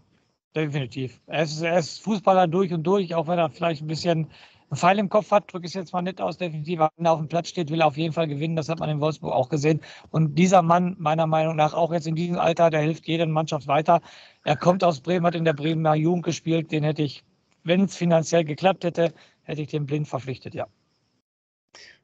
definitiv. 0.56 1.20
Er 1.26 1.42
ist, 1.42 1.64
er 1.64 1.80
ist 1.80 2.04
Fußballer 2.04 2.48
durch 2.48 2.72
und 2.72 2.84
durch, 2.84 3.16
auch 3.16 3.28
wenn 3.28 3.40
er 3.40 3.50
vielleicht 3.50 3.82
ein 3.82 3.88
bisschen 3.88 4.28
einen 4.72 4.78
Pfeil 4.78 5.00
im 5.00 5.10
Kopf 5.10 5.32
hat, 5.32 5.52
drücke 5.52 5.66
ich 5.66 5.72
es 5.72 5.76
jetzt 5.76 5.92
mal 5.92 6.02
nicht 6.02 6.22
aus, 6.22 6.38
definitiv. 6.38 6.80
Wenn 6.80 7.06
er 7.06 7.12
auf 7.12 7.20
dem 7.20 7.28
Platz 7.28 7.50
steht, 7.50 7.70
will 7.70 7.82
er 7.82 7.88
auf 7.88 7.98
jeden 7.98 8.14
Fall 8.14 8.28
gewinnen. 8.28 8.56
Das 8.56 8.70
hat 8.70 8.80
man 8.80 8.90
in 8.90 9.02
Wolfsburg 9.02 9.34
auch 9.34 9.50
gesehen. 9.50 9.82
Und 10.12 10.36
dieser 10.36 10.62
Mann, 10.62 10.96
meiner 10.98 11.28
Meinung 11.28 11.58
nach, 11.58 11.74
auch 11.74 11.92
jetzt 11.92 12.08
in 12.08 12.16
diesem 12.16 12.40
Alter, 12.40 12.70
der 12.70 12.80
hilft 12.80 13.06
jeder 13.06 13.26
Mannschaft 13.26 13.68
weiter. 13.68 14.02
Er 14.46 14.56
kommt 14.56 14.84
aus 14.84 15.02
Bremen, 15.02 15.26
hat 15.26 15.36
in 15.36 15.44
der 15.44 15.54
Bremer 15.54 15.96
Jugend 15.96 16.24
gespielt. 16.24 16.72
Den 16.72 16.86
hätte 16.86 17.04
ich, 17.04 17.26
wenn 17.64 17.82
es 17.82 17.98
finanziell 17.98 18.46
geklappt 18.46 18.86
hätte, 18.86 19.14
hätte 19.44 19.62
ich 19.62 19.68
den 19.68 19.86
blind 19.86 20.08
verpflichtet, 20.08 20.56
ja. 20.56 20.68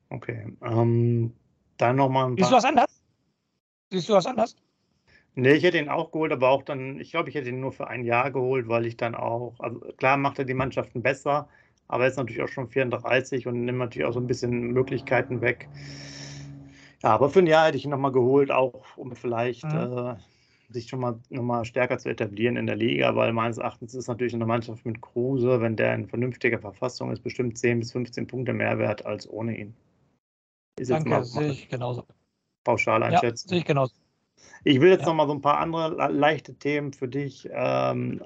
Okay. 0.10 0.54
Ähm, 0.62 1.34
dann 1.78 1.96
nochmal 1.96 2.32
ein 2.32 2.36
paar. 2.36 2.44
Siehst 2.44 2.52
du 2.52 2.56
was 2.58 2.66
anders? 2.66 3.02
Siehst 3.92 4.10
du 4.10 4.14
was 4.14 4.26
anders? 4.26 4.56
Nee, 5.36 5.54
ich 5.54 5.64
hätte 5.64 5.78
ihn 5.78 5.88
auch 5.88 6.12
geholt, 6.12 6.32
aber 6.32 6.50
auch 6.50 6.64
dann, 6.64 7.00
ich 7.00 7.12
glaube, 7.12 7.30
ich 7.30 7.36
hätte 7.36 7.50
ihn 7.50 7.60
nur 7.60 7.72
für 7.72 7.88
ein 7.88 8.04
Jahr 8.04 8.32
geholt, 8.32 8.68
weil 8.68 8.88
ich 8.88 8.98
dann 8.98 9.14
auch, 9.16 9.54
also 9.60 9.80
klar 9.98 10.18
macht 10.18 10.40
er 10.40 10.46
die 10.46 10.56
Mannschaften 10.56 11.04
besser, 11.04 11.48
aber 11.88 12.03
er 12.03 12.10
ist 12.10 12.17
natürlich 12.17 12.41
auch 12.41 12.48
schon 12.48 12.67
34 12.67 13.48
und 13.48 13.65
nimmt 13.65 13.79
natürlich 13.79 14.08
auch 14.08 14.13
so 14.13 14.20
ein 14.20 14.27
bisschen 14.27 14.72
Möglichkeiten 14.72 15.41
weg. 15.41 15.70
Ja, 17.03 17.10
aber 17.12 17.29
für 17.29 17.39
ein 17.39 17.48
Jahr 17.48 17.67
hätte 17.67 17.77
ich 17.77 17.86
ihn 17.86 17.91
nochmal 17.91 18.12
geholt, 18.12 18.51
auch 18.51 18.84
um 18.96 19.15
vielleicht 19.15 19.63
mhm. 19.63 19.98
äh, 19.98 20.15
sich 20.70 20.89
schon 20.89 21.00
mal 21.00 21.20
nochmal 21.29 21.63
stärker 21.65 21.98
zu 21.98 22.10
etablieren 22.10 22.58
in 22.58 22.65
der 22.65 22.75
Liga, 22.75 23.15
weil 23.15 23.32
meines 23.32 23.58
Erachtens 23.58 23.94
ist 23.94 24.08
natürlich 24.08 24.34
eine 24.34 24.46
Mannschaft 24.46 24.86
mit 24.86 25.01
Kruse, 25.01 25.62
wenn 25.62 25.75
der 25.75 25.96
in 25.96 26.08
vernünftiger 26.08 26.60
Verfassung 26.60 27.12
ist, 27.12 27.24
bestimmt 27.24 27.58
10 27.58 27.79
bis 27.79 27.91
15 27.91 28.27
Punkte 28.27 28.53
mehr 28.53 28.77
wert 28.77 29.06
als 29.06 29.29
ohne 29.29 29.58
ihn. 29.58 29.74
Ist 30.77 30.91
Danke, 30.91 31.10
jetzt 31.10 31.36
mal 31.36 31.44
sehe 31.44 31.51
ich 31.51 31.70
genauso. 31.70 32.03
Pauschal 32.63 33.01
einschätzen. 33.01 33.48
Ja, 33.48 33.50
sehe 33.50 33.60
ich 33.60 33.65
genauso. 33.65 33.94
Ich 34.63 34.82
will 34.82 34.89
jetzt 34.89 35.01
ja. 35.01 35.08
noch 35.08 35.15
mal 35.15 35.27
so 35.27 35.34
ein 35.34 35.41
paar 35.41 35.60
andere 35.60 36.12
leichte 36.12 36.53
Themen 36.56 36.91
für 36.91 37.08
dich 37.08 37.48
ähm, 37.51 38.22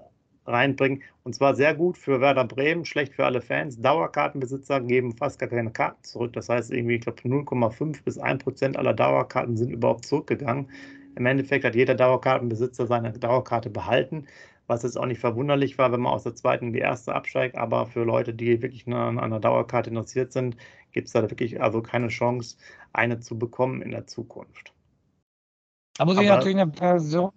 reinbringen. 0.46 1.04
Und 1.24 1.36
zwar 1.36 1.56
sehr 1.56 1.76
gut 1.76 1.98
für 1.98 2.22
Werder 2.22 2.46
Bremen, 2.46 2.86
schlecht 2.86 3.14
für 3.14 3.26
alle 3.26 3.42
Fans. 3.42 3.80
Dauerkartenbesitzer 3.82 4.82
geben 4.82 5.16
fast 5.16 5.40
gar 5.40 5.50
keine 5.50 5.72
Karten 5.72 6.04
zurück. 6.04 6.34
Das 6.34 6.50
heißt, 6.50 6.72
irgendwie, 6.72 6.96
ich 6.96 7.02
glaube, 7.02 7.22
0,5 7.22 8.04
bis 8.04 8.18
1 8.18 8.44
Prozent 8.44 8.78
aller 8.78 8.94
Dauerkarten 8.94 9.58
sind 9.58 9.72
überhaupt 9.72 10.06
zurückgegangen. 10.06 10.70
Im 11.16 11.26
Endeffekt 11.26 11.66
hat 11.66 11.76
jeder 11.76 11.96
Dauerkartenbesitzer 11.96 12.88
seine 12.88 13.12
Dauerkarte 13.12 13.70
behalten, 13.70 14.28
was 14.68 14.84
jetzt 14.84 14.98
auch 14.98 15.06
nicht 15.06 15.20
verwunderlich 15.20 15.78
war, 15.78 15.92
wenn 15.92 16.00
man 16.00 16.14
aus 16.14 16.24
der 16.24 16.36
zweiten 16.36 16.68
in 16.68 16.74
die 16.74 16.80
erste 16.80 17.14
absteigt. 17.14 17.58
Aber 17.58 17.86
für 17.86 18.04
Leute, 18.04 18.34
die 18.34 18.62
wirklich 18.62 18.88
an 18.88 19.20
einer 19.20 19.40
Dauerkarte 19.40 19.90
interessiert 19.90 20.32
sind, 20.32 20.56
gibt 20.92 21.08
es 21.08 21.14
da 21.14 21.22
wirklich 21.22 21.62
also 21.62 21.82
keine 21.82 22.08
Chance, 22.08 22.58
eine 22.94 23.20
zu 23.20 23.38
bekommen 23.38 23.82
in 23.82 23.92
der 23.92 24.08
Zukunft. 24.08 24.74
Da 25.98 26.06
muss 26.06 26.16
ich 26.16 26.28
Aber, 26.28 26.38
natürlich 26.38 26.58
eine 26.58 26.72
Person, 26.72 27.32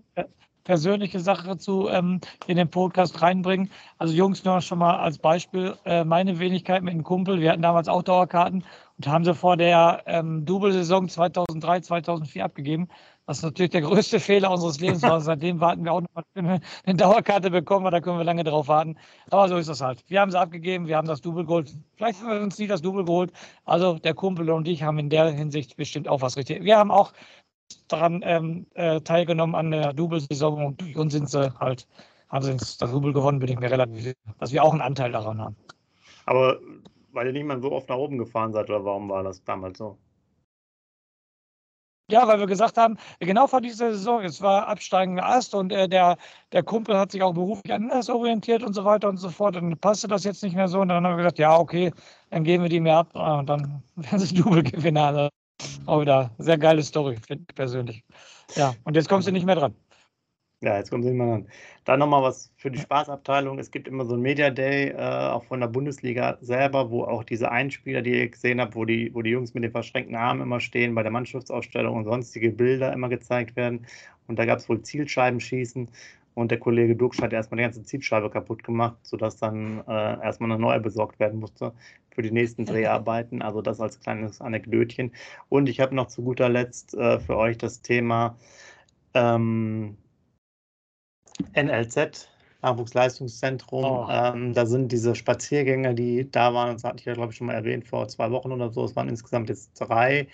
persönliche 0.64 1.20
Sache 1.20 1.56
zu 1.58 1.88
ähm, 1.88 2.20
in 2.46 2.56
den 2.56 2.68
Podcast 2.68 3.22
reinbringen. 3.22 3.70
Also 3.98 4.14
Jungs, 4.14 4.44
nur 4.44 4.60
schon 4.60 4.78
mal 4.78 4.96
als 4.96 5.18
Beispiel, 5.18 5.76
äh, 5.84 6.04
meine 6.04 6.38
Wenigkeit 6.38 6.82
mit 6.82 6.94
einem 6.94 7.04
Kumpel, 7.04 7.40
wir 7.40 7.52
hatten 7.52 7.62
damals 7.62 7.88
auch 7.88 8.02
Dauerkarten 8.02 8.64
und 8.96 9.06
haben 9.06 9.24
sie 9.24 9.34
vor 9.34 9.56
der 9.56 10.02
ähm, 10.06 10.44
Double-Saison 10.44 11.08
2003, 11.08 11.80
2004 11.80 12.44
abgegeben. 12.44 12.88
Was 13.26 13.42
natürlich 13.42 13.70
der 13.70 13.80
größte 13.82 14.20
Fehler 14.20 14.50
unseres 14.50 14.80
Lebens 14.80 15.02
war. 15.02 15.20
Seitdem 15.20 15.60
warten 15.60 15.84
wir 15.84 15.92
auch 15.92 16.02
noch 16.02 16.14
mal 16.14 16.24
eine, 16.34 16.60
eine 16.84 16.96
Dauerkarte 16.96 17.50
bekommen, 17.50 17.90
da 17.90 18.00
können 18.00 18.18
wir 18.18 18.24
lange 18.24 18.44
drauf 18.44 18.68
warten. 18.68 18.96
Aber 19.30 19.48
so 19.48 19.56
ist 19.56 19.68
das 19.68 19.80
halt. 19.80 20.04
Wir 20.08 20.20
haben 20.20 20.30
sie 20.30 20.38
abgegeben, 20.38 20.86
wir 20.86 20.96
haben 20.96 21.08
das 21.08 21.20
Double 21.20 21.44
geholt. 21.44 21.74
Vielleicht 21.96 22.20
haben 22.20 22.30
wir 22.30 22.40
uns 22.40 22.58
nie 22.58 22.66
das 22.66 22.82
Double 22.82 23.04
geholt. 23.04 23.32
Also 23.64 23.98
der 23.98 24.14
Kumpel 24.14 24.50
und 24.50 24.68
ich 24.68 24.82
haben 24.82 24.98
in 24.98 25.10
der 25.10 25.30
Hinsicht 25.30 25.76
bestimmt 25.76 26.08
auch 26.08 26.20
was 26.20 26.36
richtig. 26.36 26.62
Wir 26.64 26.76
haben 26.76 26.90
auch 26.90 27.12
daran 27.88 28.22
ähm, 28.24 28.66
äh, 28.74 29.00
teilgenommen 29.00 29.54
an 29.54 29.70
der 29.70 29.92
Double-Saison 29.92 30.66
und 30.66 30.80
durch 30.80 30.96
uns 30.96 31.12
sind 31.12 31.28
sie 31.28 31.52
halt, 31.58 31.86
haben 32.28 32.44
sie 32.44 32.56
das 32.56 32.78
Double 32.78 33.12
gewonnen, 33.12 33.38
bin 33.38 33.50
ich 33.50 33.58
mir 33.58 33.70
relativ 33.70 34.02
sicher, 34.02 34.16
dass 34.38 34.52
wir 34.52 34.62
auch 34.62 34.72
einen 34.72 34.80
Anteil 34.80 35.12
daran 35.12 35.40
haben. 35.40 35.56
Aber 36.26 36.58
weil 37.12 37.28
ihr 37.28 37.32
nicht 37.32 37.46
mal 37.46 37.60
so 37.60 37.72
oft 37.72 37.88
nach 37.88 37.96
oben 37.96 38.18
gefahren 38.18 38.52
seid, 38.52 38.68
oder 38.70 38.84
warum 38.84 39.08
war 39.08 39.22
das 39.22 39.42
damals 39.44 39.78
so? 39.78 39.98
Ja, 42.10 42.28
weil 42.28 42.38
wir 42.38 42.46
gesagt 42.46 42.76
haben, 42.76 42.98
genau 43.18 43.46
vor 43.46 43.62
dieser 43.62 43.92
Saison, 43.92 44.22
es 44.22 44.42
war 44.42 44.68
absteigender 44.68 45.24
Ast 45.24 45.54
und 45.54 45.72
äh, 45.72 45.88
der, 45.88 46.18
der 46.52 46.62
Kumpel 46.62 46.98
hat 46.98 47.10
sich 47.12 47.22
auch 47.22 47.32
beruflich 47.32 47.72
anders 47.72 48.10
orientiert 48.10 48.62
und 48.62 48.74
so 48.74 48.84
weiter 48.84 49.08
und 49.08 49.16
so 49.16 49.30
fort. 49.30 49.56
Und 49.56 49.70
dann 49.70 49.78
passte 49.78 50.06
das 50.06 50.24
jetzt 50.24 50.42
nicht 50.42 50.54
mehr 50.54 50.68
so. 50.68 50.80
Und 50.80 50.88
dann 50.88 51.02
haben 51.02 51.12
wir 51.14 51.16
gesagt, 51.16 51.38
ja, 51.38 51.56
okay, 51.58 51.92
dann 52.28 52.44
geben 52.44 52.64
wir 52.64 52.68
die 52.68 52.80
mehr 52.80 52.98
ab 52.98 53.14
und 53.14 53.46
dann 53.46 53.82
werden 53.96 54.18
sie 54.18 54.34
Double-Gewinner. 54.34 55.30
Also 55.60 55.80
auch 55.86 56.00
wieder 56.00 56.30
sehr 56.38 56.58
geile 56.58 56.82
Story, 56.82 57.16
finde 57.26 57.44
ich 57.48 57.54
persönlich. 57.54 58.04
Ja, 58.56 58.74
und 58.84 58.96
jetzt 58.96 59.08
kommst 59.08 59.28
du 59.28 59.32
nicht 59.32 59.46
mehr 59.46 59.56
dran. 59.56 59.74
Ja, 60.60 60.78
jetzt 60.78 60.90
kommt 60.90 61.04
nicht 61.04 61.14
mehr 61.14 61.26
dran. 61.26 61.48
Dann 61.84 61.98
nochmal 61.98 62.22
was 62.22 62.50
für 62.56 62.70
die 62.70 62.78
Spaßabteilung. 62.78 63.58
Es 63.58 63.70
gibt 63.70 63.86
immer 63.86 64.06
so 64.06 64.14
ein 64.14 64.22
Media 64.22 64.48
Day, 64.48 64.88
äh, 64.88 64.96
auch 64.96 65.44
von 65.44 65.60
der 65.60 65.66
Bundesliga 65.68 66.38
selber, 66.40 66.90
wo 66.90 67.04
auch 67.04 67.22
diese 67.22 67.50
Einspieler, 67.50 68.00
die 68.00 68.18
ihr 68.18 68.28
gesehen 68.30 68.60
habt, 68.60 68.74
wo 68.74 68.86
die, 68.86 69.14
wo 69.14 69.20
die 69.20 69.30
Jungs 69.30 69.52
mit 69.52 69.62
den 69.62 69.72
verschränkten 69.72 70.16
Armen 70.16 70.40
immer 70.40 70.60
stehen, 70.60 70.94
bei 70.94 71.02
der 71.02 71.12
Mannschaftsausstellung 71.12 71.96
und 71.96 72.04
sonstige 72.04 72.50
Bilder 72.50 72.94
immer 72.94 73.10
gezeigt 73.10 73.56
werden. 73.56 73.86
Und 74.26 74.38
da 74.38 74.46
gab 74.46 74.58
es 74.58 74.68
wohl 74.68 74.80
Zielscheibenschießen. 74.80 75.88
Und 76.32 76.50
der 76.50 76.58
Kollege 76.58 76.96
Duxch 76.96 77.20
hat 77.20 77.32
erstmal 77.32 77.58
die 77.58 77.64
ganze 77.64 77.82
Zielscheibe 77.84 78.30
kaputt 78.30 78.64
gemacht, 78.64 78.96
sodass 79.02 79.36
dann 79.36 79.84
äh, 79.86 80.22
erstmal 80.24 80.50
eine 80.50 80.60
neue 80.60 80.80
besorgt 80.80 81.20
werden 81.20 81.38
musste 81.40 81.72
für 82.14 82.22
die 82.22 82.30
nächsten 82.30 82.64
Dreharbeiten. 82.64 83.42
Also 83.42 83.62
das 83.62 83.80
als 83.80 84.00
kleines 84.00 84.40
Anekdötchen. 84.40 85.12
Und 85.48 85.68
ich 85.68 85.80
habe 85.80 85.94
noch 85.94 86.08
zu 86.08 86.22
guter 86.22 86.48
Letzt 86.48 86.94
äh, 86.94 87.20
für 87.20 87.36
euch 87.36 87.58
das 87.58 87.82
Thema 87.82 88.36
ähm, 89.14 89.96
NLZ, 91.54 92.28
Nachwuchsleistungszentrum. 92.64 93.84
Oh. 93.84 94.08
Ähm, 94.10 94.54
da 94.54 94.66
sind 94.66 94.90
diese 94.90 95.14
Spaziergänge, 95.14 95.94
die 95.94 96.30
da 96.30 96.54
waren, 96.54 96.74
das 96.74 96.84
hatte 96.84 96.98
ich 96.98 97.04
ja, 97.04 97.14
glaube 97.14 97.32
ich, 97.32 97.36
schon 97.36 97.46
mal 97.46 97.54
erwähnt, 97.54 97.86
vor 97.86 98.08
zwei 98.08 98.30
Wochen 98.30 98.52
oder 98.52 98.70
so. 98.72 98.84
Es 98.84 98.96
waren 98.96 99.08
insgesamt 99.08 99.48
jetzt 99.48 99.72
drei 99.74 100.28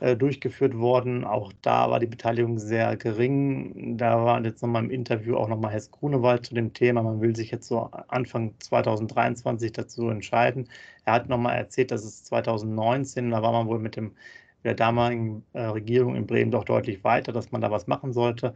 äh, 0.00 0.16
durchgeführt 0.16 0.76
worden. 0.76 1.24
Auch 1.24 1.52
da 1.62 1.90
war 1.90 2.00
die 2.00 2.06
Beteiligung 2.06 2.58
sehr 2.58 2.96
gering. 2.96 3.96
Da 3.96 4.24
war 4.24 4.44
jetzt 4.44 4.62
nochmal 4.62 4.84
im 4.84 4.90
Interview 4.90 5.36
auch 5.36 5.48
nochmal 5.48 5.72
Hess 5.72 5.90
Grunewald 5.90 6.46
zu 6.46 6.54
dem 6.54 6.72
Thema. 6.72 7.02
Man 7.02 7.20
will 7.20 7.36
sich 7.36 7.50
jetzt 7.50 7.68
so 7.68 7.90
Anfang 8.08 8.54
2023 8.60 9.72
dazu 9.72 10.08
entscheiden. 10.08 10.68
Er 11.04 11.14
hat 11.14 11.28
nochmal 11.28 11.56
erzählt, 11.56 11.90
dass 11.90 12.04
es 12.04 12.24
2019, 12.24 13.30
da 13.30 13.42
war 13.42 13.52
man 13.52 13.68
wohl 13.68 13.78
mit 13.78 13.96
dem 13.96 14.12
der 14.64 14.74
damaligen 14.74 15.44
äh, 15.52 15.60
Regierung 15.62 16.16
in 16.16 16.26
Bremen 16.26 16.50
doch 16.50 16.64
deutlich 16.64 17.04
weiter, 17.04 17.32
dass 17.32 17.52
man 17.52 17.60
da 17.60 17.70
was 17.70 17.86
machen 17.86 18.12
sollte. 18.12 18.54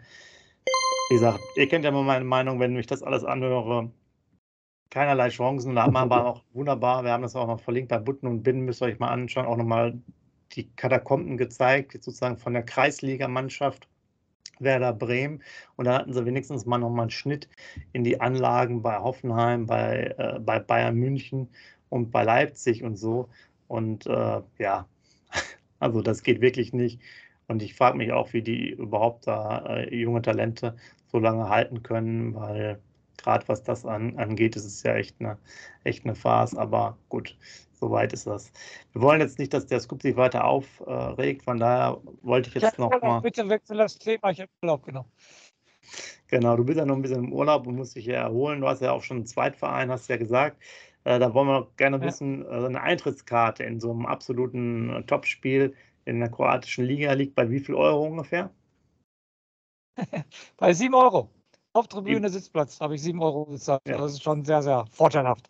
Wie 1.11 1.14
gesagt, 1.14 1.40
ihr 1.57 1.66
kennt 1.66 1.85
ja 1.85 1.90
immer 1.90 2.05
meine 2.05 2.25
Meinung, 2.25 2.61
wenn 2.61 2.77
ich 2.77 2.87
das 2.87 3.03
alles 3.03 3.25
anhöre, 3.25 3.90
keinerlei 4.90 5.29
Chancen. 5.29 5.75
Da 5.75 5.83
haben 5.83 5.94
wir 5.94 6.25
auch 6.25 6.44
wunderbar, 6.53 7.03
wir 7.03 7.11
haben 7.11 7.25
das 7.25 7.35
auch 7.35 7.49
noch 7.49 7.59
verlinkt 7.59 7.88
bei 7.88 7.99
Butten 7.99 8.29
und 8.29 8.44
Binnen, 8.44 8.61
müsst 8.61 8.81
ihr 8.81 8.87
euch 8.87 9.01
mal 9.01 9.09
anschauen, 9.09 9.44
auch 9.44 9.57
nochmal 9.57 10.01
die 10.53 10.70
Katakomben 10.77 11.37
gezeigt, 11.37 11.94
sozusagen 11.94 12.37
von 12.37 12.53
der 12.53 12.62
Kreisligamannschaft 12.62 13.88
Werder 14.61 14.92
Bremen. 14.92 15.42
Und 15.75 15.87
da 15.87 15.99
hatten 15.99 16.12
sie 16.12 16.25
wenigstens 16.25 16.64
mal 16.64 16.79
nochmal 16.79 17.03
einen 17.03 17.11
Schnitt 17.11 17.49
in 17.92 18.05
die 18.05 18.20
Anlagen 18.20 18.81
bei 18.81 18.96
Hoffenheim, 18.96 19.66
bei, 19.66 20.14
äh, 20.16 20.38
bei 20.38 20.61
Bayern 20.61 20.94
München 20.94 21.49
und 21.88 22.12
bei 22.12 22.23
Leipzig 22.23 22.85
und 22.85 22.94
so. 22.94 23.29
Und 23.66 24.07
äh, 24.07 24.42
ja, 24.59 24.87
also 25.81 26.03
das 26.03 26.23
geht 26.23 26.40
wirklich 26.40 26.73
nicht. 26.73 27.01
Und 27.49 27.62
ich 27.62 27.75
frage 27.75 27.99
mich 27.99 28.12
auch, 28.12 28.33
wie 28.33 28.42
die 28.42 28.70
überhaupt 28.70 29.27
da 29.27 29.79
äh, 29.79 29.92
junge 29.92 30.23
Talente 30.23 30.77
so 31.11 31.18
lange 31.18 31.49
halten 31.49 31.83
können, 31.83 32.35
weil 32.35 32.81
gerade 33.18 33.46
was 33.49 33.62
das 33.62 33.85
an, 33.85 34.18
angeht, 34.18 34.57
ist 34.57 34.64
es 34.64 34.83
ja 34.83 34.94
echt 34.94 35.16
eine, 35.20 35.38
echt 35.85 36.05
eine 36.05 36.14
Farce. 36.14 36.57
Aber 36.57 36.96
gut, 37.09 37.37
Soweit 37.81 38.12
ist 38.12 38.27
das. 38.27 38.53
Wir 38.92 39.01
wollen 39.01 39.20
jetzt 39.20 39.38
nicht, 39.38 39.55
dass 39.55 39.66
der 39.66 39.81
Scoop 39.81 40.03
sich 40.03 40.14
weiter 40.14 40.44
aufregt, 40.44 41.42
von 41.42 41.59
daher 41.59 41.99
wollte 42.20 42.51
ich 42.51 42.62
jetzt 42.62 42.79
noch 42.79 42.90
mal. 43.01 43.20
Bitte 43.20 43.49
wechsel 43.49 43.79
das 43.79 43.99
Thema, 43.99 44.31
ich 44.31 44.40
habe 44.40 44.51
Urlaub 44.62 44.85
genommen. 44.85 45.09
Genau, 46.29 46.57
du 46.57 46.64
bist 46.64 46.79
ja 46.79 46.85
noch 46.85 46.94
ein 46.94 47.03
bisschen 47.03 47.25
im 47.25 47.33
Urlaub 47.33 47.66
und 47.66 47.77
musst 47.77 47.96
dich 47.96 48.05
ja 48.05 48.20
erholen. 48.20 48.61
Du 48.61 48.68
hast 48.68 48.83
ja 48.83 48.92
auch 48.92 49.03
schon 49.03 49.18
einen 49.18 49.27
Zweitverein, 49.27 49.90
hast 49.90 50.09
ja 50.09 50.18
gesagt. 50.18 50.62
Äh, 51.05 51.18
da 51.18 51.33
wollen 51.33 51.49
wir 51.49 51.68
gerne 51.79 52.01
wissen. 52.03 52.44
Äh, 52.44 52.66
eine 52.66 52.83
Eintrittskarte 52.83 53.64
in 53.64 53.81
so 53.81 53.90
einem 53.90 54.05
absoluten 54.05 54.90
äh, 54.90 55.03
Topspiel 55.05 55.75
in 56.05 56.20
der 56.20 56.31
kroatischen 56.31 56.85
Liga 56.85 57.12
liegt 57.14 57.35
bei 57.35 57.51
wie 57.51 57.61
viel 57.61 57.75
Euro 57.75 58.05
ungefähr? 58.05 58.51
bei 60.57 60.72
sieben 60.72 60.94
Euro. 60.94 61.31
Auf 61.72 61.87
Tribüne 61.87 62.29
Sitzplatz 62.29 62.81
habe 62.81 62.96
ich 62.96 63.03
sieben 63.03 63.22
Euro 63.22 63.46
gezahlt. 63.46 63.83
Ja. 63.87 63.98
Das 63.98 64.12
ist 64.12 64.22
schon 64.22 64.44
sehr, 64.44 64.62
sehr 64.62 64.85
vorteilhaft. 64.90 65.48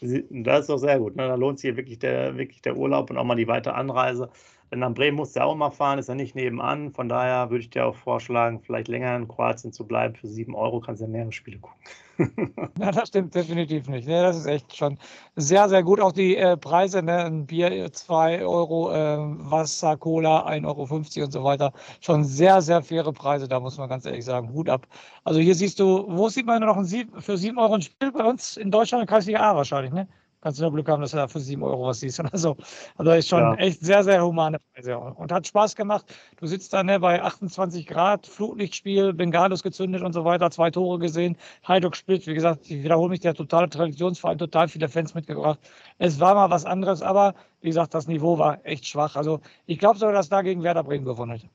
Das 0.00 0.60
ist 0.60 0.68
doch 0.68 0.78
sehr 0.78 0.98
gut. 0.98 1.16
Ne? 1.16 1.28
Da 1.28 1.36
lohnt 1.36 1.60
sich 1.60 1.76
wirklich 1.76 1.98
der, 1.98 2.36
wirklich 2.36 2.60
der 2.62 2.76
Urlaub 2.76 3.10
und 3.10 3.16
auch 3.16 3.24
mal 3.24 3.36
die 3.36 3.46
weitere 3.46 3.74
Anreise. 3.74 4.30
Denn 4.70 4.80
nach 4.80 4.92
Bremen 4.92 5.16
musst 5.16 5.36
du 5.36 5.40
ja 5.40 5.46
auch 5.46 5.54
mal 5.54 5.70
fahren, 5.70 5.98
ist 5.98 6.08
ja 6.08 6.14
nicht 6.14 6.34
nebenan. 6.34 6.92
Von 6.92 7.08
daher 7.08 7.50
würde 7.50 7.62
ich 7.62 7.70
dir 7.70 7.86
auch 7.86 7.96
vorschlagen, 7.96 8.60
vielleicht 8.60 8.88
länger 8.88 9.16
in 9.16 9.28
Kroatien 9.28 9.72
zu 9.72 9.86
bleiben. 9.86 10.14
Für 10.14 10.26
sieben 10.26 10.54
Euro 10.54 10.80
kannst 10.80 11.00
du 11.00 11.06
ja 11.06 11.10
mehrere 11.10 11.32
Spiele 11.32 11.58
gucken. 11.58 11.78
ja, 12.78 12.90
das 12.92 13.08
stimmt 13.08 13.34
definitiv 13.34 13.88
nicht. 13.88 14.06
Ja, 14.08 14.22
das 14.22 14.36
ist 14.36 14.46
echt 14.46 14.76
schon 14.76 14.98
sehr, 15.36 15.68
sehr 15.68 15.82
gut. 15.82 16.00
Auch 16.00 16.12
die 16.12 16.36
äh, 16.36 16.56
Preise, 16.56 17.02
ne? 17.02 17.24
ein 17.24 17.46
Bier 17.46 17.92
2 17.92 18.44
Euro, 18.44 18.92
äh, 18.92 19.18
Wasser, 19.50 19.96
Cola 19.96 20.46
1,50 20.46 20.66
Euro 20.66 21.24
und 21.24 21.32
so 21.32 21.44
weiter. 21.44 21.72
Schon 22.00 22.24
sehr, 22.24 22.62
sehr 22.62 22.82
faire 22.82 23.12
Preise, 23.12 23.48
da 23.48 23.60
muss 23.60 23.78
man 23.78 23.88
ganz 23.88 24.06
ehrlich 24.06 24.24
sagen. 24.24 24.52
Hut 24.52 24.68
ab. 24.68 24.86
Also 25.24 25.40
hier 25.40 25.54
siehst 25.54 25.80
du, 25.80 26.04
wo 26.08 26.28
sieht 26.28 26.46
man 26.46 26.62
noch 26.62 26.76
ein 26.76 26.84
Sieb, 26.84 27.10
für 27.20 27.36
7 27.36 27.58
Euro 27.58 27.74
ein 27.74 27.82
Spiel 27.82 28.12
bei 28.12 28.24
uns 28.24 28.56
in 28.56 28.70
Deutschland? 28.70 29.02
In 29.02 29.08
Kreisliga 29.08 29.40
A 29.40 29.56
wahrscheinlich, 29.56 29.92
ne? 29.92 30.08
Kannst 30.44 30.60
du 30.60 30.62
nur 30.62 30.72
Glück 30.72 30.88
haben, 30.88 31.00
dass 31.00 31.10
du 31.10 31.16
da 31.16 31.26
für 31.26 31.40
7 31.40 31.62
Euro 31.62 31.86
was 31.86 32.00
siehst 32.00 32.20
oder 32.20 32.36
so. 32.36 32.56
Also 32.96 33.10
ist 33.12 33.28
schon 33.28 33.40
ja. 33.40 33.54
echt 33.54 33.80
sehr, 33.80 34.04
sehr 34.04 34.24
humane 34.24 34.58
Preise. 34.58 34.98
Und 34.98 35.32
hat 35.32 35.46
Spaß 35.46 35.74
gemacht. 35.74 36.04
Du 36.36 36.46
sitzt 36.46 36.72
da 36.72 36.84
ne, 36.84 37.00
bei 37.00 37.22
28 37.22 37.86
Grad, 37.86 38.26
Flutlichtspiel, 38.26 39.14
Bengalos 39.14 39.62
gezündet 39.62 40.02
und 40.02 40.12
so 40.12 40.24
weiter, 40.24 40.50
zwei 40.50 40.70
Tore 40.70 40.98
gesehen, 40.98 41.36
Heiduk 41.66 41.96
spielt, 41.96 42.26
wie 42.26 42.34
gesagt, 42.34 42.70
ich 42.70 42.84
wiederhole 42.84 43.08
mich, 43.08 43.20
der 43.20 43.34
totale 43.34 43.70
Traditionsverein, 43.70 44.38
total 44.38 44.68
viele 44.68 44.88
Fans 44.88 45.14
mitgebracht. 45.14 45.58
Es 45.98 46.20
war 46.20 46.34
mal 46.34 46.50
was 46.50 46.66
anderes, 46.66 47.00
aber 47.00 47.34
wie 47.62 47.68
gesagt, 47.68 47.94
das 47.94 48.06
Niveau 48.06 48.38
war 48.38 48.64
echt 48.64 48.86
schwach. 48.86 49.16
Also 49.16 49.40
ich 49.66 49.78
glaube 49.78 49.98
sogar, 49.98 50.12
dass 50.12 50.28
da 50.28 50.42
gegen 50.42 50.62
Werder 50.62 50.84
Bremen 50.84 51.06
gewonnen 51.06 51.32
hätte. 51.32 51.48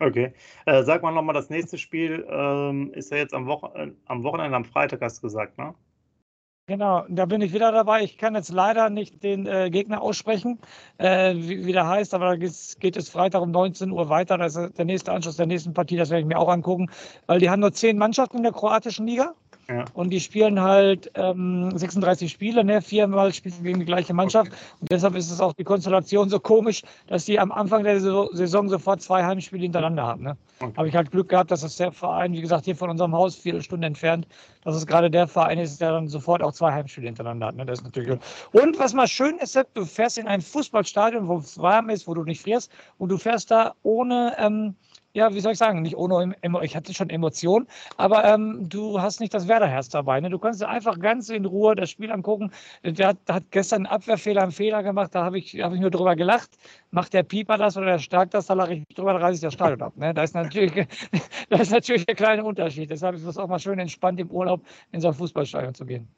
Okay. 0.00 0.34
Äh, 0.66 0.82
sag 0.82 1.02
mal 1.02 1.12
nochmal, 1.12 1.34
das 1.34 1.48
nächste 1.48 1.78
Spiel 1.78 2.26
ähm, 2.28 2.92
ist 2.92 3.10
ja 3.10 3.16
jetzt 3.16 3.32
am, 3.32 3.46
Wochen 3.46 3.74
äh, 3.74 3.92
am 4.04 4.22
Wochenende, 4.22 4.54
am 4.54 4.64
Freitag, 4.64 5.00
hast 5.00 5.18
du 5.18 5.22
gesagt, 5.22 5.56
ne? 5.56 5.74
Genau, 6.66 7.04
da 7.10 7.26
bin 7.26 7.42
ich 7.42 7.52
wieder 7.52 7.72
dabei. 7.72 8.02
Ich 8.04 8.16
kann 8.16 8.34
jetzt 8.34 8.48
leider 8.50 8.88
nicht 8.88 9.22
den 9.22 9.46
äh, 9.46 9.68
Gegner 9.68 10.00
aussprechen, 10.00 10.58
äh, 10.96 11.34
wie, 11.36 11.66
wie, 11.66 11.72
der 11.72 11.86
heißt, 11.86 12.14
aber 12.14 12.24
da 12.24 12.36
geht 12.36 12.96
es 12.96 13.08
Freitag 13.10 13.42
um 13.42 13.50
19 13.50 13.90
Uhr 13.90 14.08
weiter. 14.08 14.38
Das 14.38 14.56
ist 14.56 14.78
der 14.78 14.86
nächste 14.86 15.12
Anschluss 15.12 15.36
der 15.36 15.44
nächsten 15.44 15.74
Partie, 15.74 15.96
das 15.98 16.08
werde 16.08 16.22
ich 16.22 16.26
mir 16.26 16.38
auch 16.38 16.48
angucken, 16.48 16.88
weil 17.26 17.38
die 17.38 17.50
haben 17.50 17.60
nur 17.60 17.72
zehn 17.72 17.98
Mannschaften 17.98 18.38
in 18.38 18.44
der 18.44 18.52
kroatischen 18.52 19.06
Liga. 19.06 19.34
Und 19.94 20.10
die 20.10 20.20
spielen 20.20 20.60
halt 20.60 21.10
ähm, 21.14 21.70
36 21.76 22.30
Spiele, 22.30 22.64
ne? 22.64 22.82
viermal 22.82 23.32
spielen 23.32 23.62
gegen 23.62 23.80
die 23.80 23.86
gleiche 23.86 24.12
Mannschaft. 24.12 24.52
Okay. 24.52 24.60
Und 24.80 24.92
deshalb 24.92 25.16
ist 25.16 25.30
es 25.30 25.40
auch 25.40 25.54
die 25.54 25.64
Konstellation 25.64 26.28
so 26.28 26.38
komisch, 26.38 26.82
dass 27.06 27.24
die 27.24 27.38
am 27.38 27.50
Anfang 27.50 27.84
der 27.84 28.00
Saison 28.00 28.68
sofort 28.68 29.00
zwei 29.00 29.24
Heimspiele 29.24 29.62
hintereinander 29.62 30.02
haben. 30.02 30.22
Ne? 30.24 30.36
Okay. 30.60 30.72
Habe 30.76 30.88
ich 30.88 30.96
halt 30.96 31.10
Glück 31.10 31.28
gehabt, 31.28 31.50
dass 31.50 31.62
das 31.62 31.76
der 31.76 31.92
Verein, 31.92 32.32
wie 32.32 32.40
gesagt, 32.40 32.64
hier 32.64 32.76
von 32.76 32.90
unserem 32.90 33.14
Haus, 33.14 33.36
vier 33.36 33.60
Stunden 33.62 33.84
entfernt, 33.84 34.26
dass 34.64 34.76
es 34.76 34.86
gerade 34.86 35.10
der 35.10 35.26
Verein 35.26 35.58
ist, 35.58 35.80
der 35.80 35.92
dann 35.92 36.08
sofort 36.08 36.42
auch 36.42 36.52
zwei 36.52 36.72
Heimspiele 36.72 37.06
hintereinander 37.06 37.46
hat. 37.46 37.56
Ne? 37.56 37.64
Das 37.64 37.78
ist 37.78 37.84
natürlich 37.84 38.18
Und 38.52 38.78
was 38.78 38.92
mal 38.92 39.08
schön 39.08 39.38
ist, 39.38 39.58
du 39.74 39.84
fährst 39.84 40.18
in 40.18 40.26
ein 40.26 40.40
Fußballstadion, 40.40 41.26
wo 41.26 41.38
es 41.38 41.58
warm 41.58 41.88
ist, 41.88 42.06
wo 42.06 42.14
du 42.14 42.22
nicht 42.24 42.42
frierst, 42.42 42.70
und 42.98 43.08
du 43.08 43.18
fährst 43.18 43.50
da 43.50 43.74
ohne. 43.82 44.34
Ähm, 44.38 44.76
ja, 45.14 45.32
wie 45.32 45.40
soll 45.40 45.52
ich 45.52 45.58
sagen, 45.58 45.82
nicht 45.82 45.96
ohne, 45.96 46.34
ich 46.62 46.74
hatte 46.74 46.92
schon 46.92 47.08
Emotionen, 47.08 47.68
aber 47.96 48.24
ähm, 48.24 48.68
du 48.68 49.00
hast 49.00 49.20
nicht 49.20 49.32
das 49.32 49.46
Werderherz 49.46 49.88
dabei. 49.88 50.20
Ne? 50.20 50.28
Du 50.28 50.40
kannst 50.40 50.62
einfach 50.64 50.98
ganz 50.98 51.28
in 51.28 51.44
Ruhe 51.44 51.76
das 51.76 51.90
Spiel 51.90 52.10
angucken. 52.10 52.50
Der 52.82 53.08
hat, 53.08 53.18
hat 53.28 53.44
gestern 53.52 53.86
einen 53.86 53.94
Abwehrfehler, 53.94 54.42
einen 54.42 54.50
Fehler 54.50 54.82
gemacht, 54.82 55.14
da 55.14 55.24
habe 55.24 55.38
ich, 55.38 55.54
hab 55.62 55.72
ich 55.72 55.80
nur 55.80 55.90
drüber 55.90 56.16
gelacht. 56.16 56.50
Macht 56.90 57.14
der 57.14 57.22
Pieper 57.22 57.56
das 57.56 57.76
oder 57.76 57.86
der 57.86 57.98
Stark 58.00 58.32
das, 58.32 58.46
da 58.46 58.54
lache 58.54 58.74
ich 58.74 58.84
drüber, 58.94 59.12
da 59.12 59.20
reiße 59.20 59.36
ich 59.36 59.40
das 59.40 59.54
Stadion 59.54 59.82
ab. 59.82 59.96
Ne? 59.96 60.12
Da, 60.12 60.24
ist 60.24 60.34
natürlich, 60.34 60.72
da 61.48 61.58
ist 61.58 61.70
natürlich 61.70 62.06
der 62.06 62.16
kleine 62.16 62.42
Unterschied. 62.42 62.90
Deshalb 62.90 63.14
ist 63.14 63.24
es 63.24 63.38
auch 63.38 63.48
mal 63.48 63.60
schön 63.60 63.78
entspannt 63.78 64.18
im 64.18 64.30
Urlaub 64.32 64.62
in 64.90 65.00
so 65.00 65.08
ein 65.08 65.14
Fußballstadion 65.14 65.74
zu 65.74 65.86
gehen. 65.86 66.08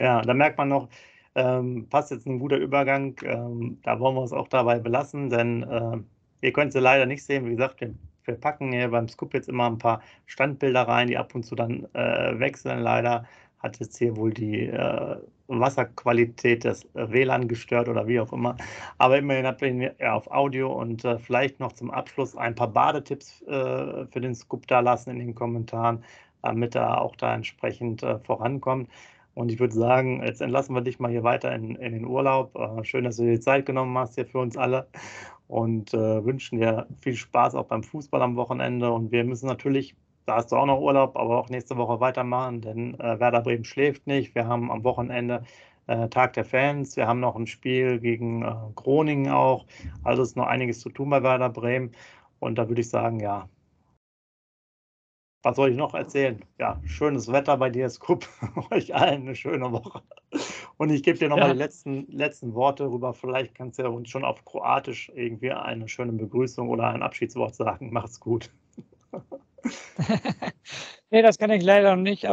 Ja, 0.00 0.22
da 0.22 0.34
merkt 0.34 0.58
man 0.58 0.68
noch, 0.68 0.88
ähm, 1.36 1.86
passt 1.88 2.10
jetzt 2.10 2.26
ein 2.26 2.40
guter 2.40 2.56
Übergang. 2.56 3.14
Ähm, 3.22 3.78
da 3.84 4.00
wollen 4.00 4.16
wir 4.16 4.22
uns 4.22 4.32
auch 4.32 4.48
dabei 4.48 4.80
belassen, 4.80 5.30
denn 5.30 5.62
äh, 5.62 6.46
ihr 6.46 6.52
könnt 6.52 6.72
sie 6.72 6.80
leider 6.80 7.06
nicht 7.06 7.22
sehen. 7.22 7.46
Wie 7.46 7.50
gesagt, 7.50 7.80
wir 7.80 7.94
wir 8.30 8.40
packen 8.40 8.72
hier 8.72 8.88
beim 8.88 9.08
Scoop 9.08 9.34
jetzt 9.34 9.48
immer 9.48 9.66
ein 9.66 9.78
paar 9.78 10.00
Standbilder 10.26 10.82
rein, 10.82 11.08
die 11.08 11.18
ab 11.18 11.34
und 11.34 11.44
zu 11.44 11.54
dann 11.54 11.86
äh, 11.94 12.38
wechseln. 12.38 12.80
Leider 12.80 13.26
hat 13.58 13.78
jetzt 13.80 13.98
hier 13.98 14.16
wohl 14.16 14.32
die 14.32 14.68
äh, 14.68 15.16
Wasserqualität 15.48 16.64
des 16.64 16.86
WLAN 16.94 17.48
gestört 17.48 17.88
oder 17.88 18.06
wie 18.06 18.20
auch 18.20 18.32
immer. 18.32 18.56
Aber 18.98 19.18
immerhin 19.18 19.46
habt 19.46 19.62
ihr 19.62 19.94
ja, 19.98 20.14
auf 20.14 20.30
Audio 20.30 20.72
und 20.72 21.04
äh, 21.04 21.18
vielleicht 21.18 21.58
noch 21.60 21.72
zum 21.72 21.90
Abschluss 21.90 22.36
ein 22.36 22.54
paar 22.54 22.68
Badetipps 22.68 23.42
äh, 23.42 24.06
für 24.06 24.20
den 24.20 24.34
Scoop 24.34 24.66
da 24.68 24.80
lassen 24.80 25.10
in 25.10 25.18
den 25.18 25.34
Kommentaren, 25.34 26.04
damit 26.42 26.76
er 26.76 27.00
auch 27.00 27.16
da 27.16 27.34
entsprechend 27.34 28.02
äh, 28.02 28.18
vorankommt. 28.20 28.88
Und 29.34 29.50
ich 29.50 29.58
würde 29.58 29.74
sagen, 29.74 30.22
jetzt 30.24 30.40
entlassen 30.40 30.74
wir 30.74 30.82
dich 30.82 30.98
mal 30.98 31.10
hier 31.10 31.22
weiter 31.22 31.52
in, 31.54 31.74
in 31.76 31.92
den 31.92 32.06
Urlaub. 32.06 32.54
Äh, 32.56 32.84
schön, 32.84 33.04
dass 33.04 33.16
du 33.16 33.24
dir 33.24 33.32
die 33.32 33.40
Zeit 33.40 33.66
genommen 33.66 33.96
hast 33.98 34.14
hier 34.14 34.26
für 34.26 34.38
uns 34.38 34.56
alle 34.56 34.86
und 35.50 35.92
äh, 35.94 36.24
wünschen 36.24 36.58
dir 36.60 36.86
viel 37.00 37.16
Spaß 37.16 37.56
auch 37.56 37.66
beim 37.66 37.82
Fußball 37.82 38.22
am 38.22 38.36
Wochenende. 38.36 38.90
Und 38.92 39.10
wir 39.10 39.24
müssen 39.24 39.46
natürlich, 39.46 39.96
da 40.26 40.36
hast 40.36 40.52
du 40.52 40.56
auch 40.56 40.66
noch 40.66 40.80
Urlaub, 40.80 41.16
aber 41.16 41.38
auch 41.38 41.48
nächste 41.48 41.76
Woche 41.76 41.98
weitermachen, 41.98 42.60
denn 42.60 42.94
äh, 43.00 43.18
Werder 43.18 43.40
Bremen 43.40 43.64
schläft 43.64 44.06
nicht. 44.06 44.34
Wir 44.36 44.46
haben 44.46 44.70
am 44.70 44.84
Wochenende 44.84 45.42
äh, 45.88 46.08
Tag 46.08 46.34
der 46.34 46.44
Fans. 46.44 46.96
Wir 46.96 47.08
haben 47.08 47.18
noch 47.18 47.34
ein 47.34 47.48
Spiel 47.48 47.98
gegen 47.98 48.42
äh, 48.42 48.54
Groningen 48.76 49.32
auch. 49.32 49.66
Also 50.04 50.22
ist 50.22 50.36
noch 50.36 50.46
einiges 50.46 50.80
zu 50.80 50.88
tun 50.88 51.10
bei 51.10 51.22
Werder 51.22 51.50
Bremen. 51.50 51.90
Und 52.38 52.56
da 52.56 52.68
würde 52.68 52.82
ich 52.82 52.88
sagen, 52.88 53.18
ja, 53.18 53.48
was 55.42 55.56
soll 55.56 55.70
ich 55.70 55.76
noch 55.76 55.94
erzählen? 55.94 56.44
Ja, 56.58 56.80
schönes 56.84 57.30
Wetter 57.32 57.56
bei 57.56 57.70
dir, 57.70 57.88
Scoop. 57.88 58.28
Euch 58.70 58.94
allen 58.94 59.22
eine 59.22 59.34
schöne 59.34 59.72
Woche. 59.72 60.02
Und 60.76 60.90
ich 60.90 61.02
gebe 61.02 61.18
dir 61.18 61.28
nochmal 61.28 61.48
ja. 61.48 61.52
die 61.54 61.58
letzten, 61.58 62.06
letzten 62.10 62.54
Worte 62.54 62.90
rüber. 62.90 63.14
Vielleicht 63.14 63.54
kannst 63.54 63.78
du 63.78 63.88
uns 63.88 64.10
schon 64.10 64.24
auf 64.24 64.44
Kroatisch 64.44 65.10
irgendwie 65.14 65.52
eine 65.52 65.88
schöne 65.88 66.12
Begrüßung 66.12 66.68
oder 66.68 66.88
ein 66.88 67.02
Abschiedswort 67.02 67.54
sagen. 67.54 67.92
Macht's 67.92 68.20
gut. 68.20 68.50
nee, 71.10 71.22
das 71.22 71.38
kann 71.38 71.50
ich 71.50 71.62
leider 71.62 71.96
noch 71.96 72.02
nicht. 72.02 72.26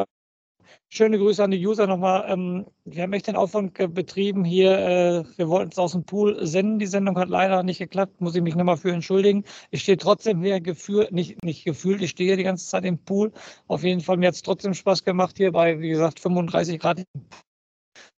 Schöne 0.90 1.18
Grüße 1.18 1.44
an 1.44 1.52
die 1.52 1.66
User 1.66 1.86
nochmal. 1.86 2.26
Ähm, 2.30 2.66
wir 2.86 3.04
haben 3.04 3.12
echt 3.12 3.28
den 3.28 3.36
Aufwand 3.36 3.74
betrieben 3.94 4.46
hier. 4.46 4.78
Äh, 4.78 5.24
wir 5.38 5.50
wollten 5.50 5.72
es 5.72 5.78
aus 5.78 5.92
dem 5.92 6.06
Pool 6.06 6.46
senden. 6.48 6.80
Die 6.80 6.88
Sendung 6.88 7.18
hat 7.18 7.28
leider 7.28 7.62
nicht 7.64 7.80
geklappt. 7.80 8.22
Muss 8.22 8.36
ich 8.36 8.42
mich 8.42 8.56
nochmal 8.56 8.78
für 8.78 8.92
entschuldigen. 8.94 9.44
Ich 9.70 9.82
stehe 9.82 9.98
trotzdem 9.98 10.42
hier 10.42 10.62
gefühlt, 10.62 11.12
nicht, 11.12 11.44
nicht 11.44 11.66
gefühlt, 11.66 12.02
ich 12.02 12.12
stehe 12.12 12.38
die 12.38 12.44
ganze 12.44 12.68
Zeit 12.68 12.86
im 12.86 13.00
Pool. 13.00 13.34
Auf 13.68 13.84
jeden 13.84 14.00
Fall, 14.00 14.16
mir 14.18 14.28
hat 14.28 14.36
es 14.36 14.44
trotzdem 14.44 14.74
Spaß 14.74 15.04
gemacht 15.04 15.38
hier 15.38 15.52
bei, 15.52 15.80
wie 15.82 15.90
gesagt, 15.90 16.20
35 16.22 16.80
Grad 16.80 17.04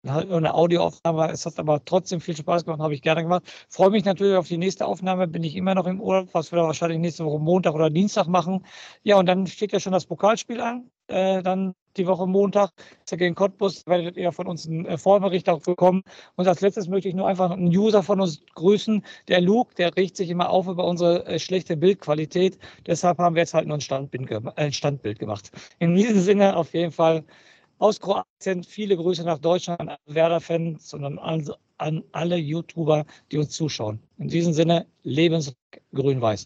eine 0.03 0.53
Audioaufnahme. 0.53 1.31
Es 1.31 1.45
hat 1.45 1.59
aber 1.59 1.83
trotzdem 1.83 2.21
viel 2.21 2.35
Spaß 2.35 2.65
gemacht, 2.65 2.81
habe 2.81 2.93
ich 2.93 3.01
gerne 3.01 3.23
gemacht. 3.23 3.43
Freue 3.69 3.89
mich 3.89 4.05
natürlich 4.05 4.37
auf 4.37 4.47
die 4.47 4.57
nächste 4.57 4.85
Aufnahme. 4.85 5.27
Bin 5.27 5.43
ich 5.43 5.55
immer 5.55 5.75
noch 5.75 5.87
im 5.87 5.99
Urlaub, 6.01 6.29
was 6.33 6.51
wir 6.51 6.59
wahrscheinlich 6.59 6.99
nächste 6.99 7.25
Woche 7.25 7.39
Montag 7.39 7.73
oder 7.73 7.89
Dienstag 7.89 8.27
machen. 8.27 8.65
Ja, 9.03 9.17
und 9.17 9.25
dann 9.25 9.47
steht 9.47 9.71
ja 9.73 9.79
schon 9.79 9.93
das 9.93 10.05
Pokalspiel 10.05 10.61
an. 10.61 10.89
Äh, 11.09 11.43
dann 11.43 11.73
die 11.97 12.07
Woche 12.07 12.27
Montag 12.27 12.71
ist 13.03 13.17
gegen 13.17 13.35
Cottbus. 13.35 13.85
werdet 13.87 14.15
ihr 14.15 14.31
von 14.31 14.47
uns 14.47 14.67
einen 14.67 14.85
äh, 14.85 14.97
Vorbericht 14.97 15.49
auch 15.49 15.61
bekommen. 15.61 16.03
Und 16.35 16.47
als 16.47 16.61
letztes 16.61 16.87
möchte 16.87 17.09
ich 17.09 17.15
nur 17.15 17.27
einfach 17.27 17.51
einen 17.51 17.67
User 17.67 18.03
von 18.03 18.21
uns 18.21 18.41
grüßen. 18.55 19.03
Der 19.27 19.41
Luke, 19.41 19.75
der 19.75 19.95
riecht 19.97 20.15
sich 20.15 20.29
immer 20.29 20.49
auf 20.49 20.67
über 20.67 20.85
unsere 20.85 21.25
äh, 21.25 21.39
schlechte 21.39 21.75
Bildqualität. 21.75 22.57
Deshalb 22.85 23.17
haben 23.17 23.35
wir 23.35 23.41
jetzt 23.41 23.53
halt 23.53 23.67
nur 23.67 23.77
ein 23.77 23.81
Standbild, 23.81 24.57
ein 24.57 24.71
Standbild 24.71 25.19
gemacht. 25.19 25.51
In 25.79 25.95
diesem 25.95 26.19
Sinne 26.19 26.55
auf 26.55 26.73
jeden 26.73 26.91
Fall 26.91 27.25
aus 27.79 27.99
Kroatien. 27.99 28.63
Viele 28.63 28.95
Grüße 28.95 29.23
nach 29.23 29.39
Deutschland 29.39 29.79
an 29.81 29.95
Werder-Fans 30.05 30.93
und 30.93 31.17
an, 31.17 32.03
alle 32.11 32.35
YouTuber, 32.35 33.05
die 33.31 33.37
uns 33.37 33.51
zuschauen. 33.51 33.99
In 34.17 34.27
diesem 34.27 34.53
Sinne, 34.53 34.85
lebensgrün-weiß. 35.03 36.45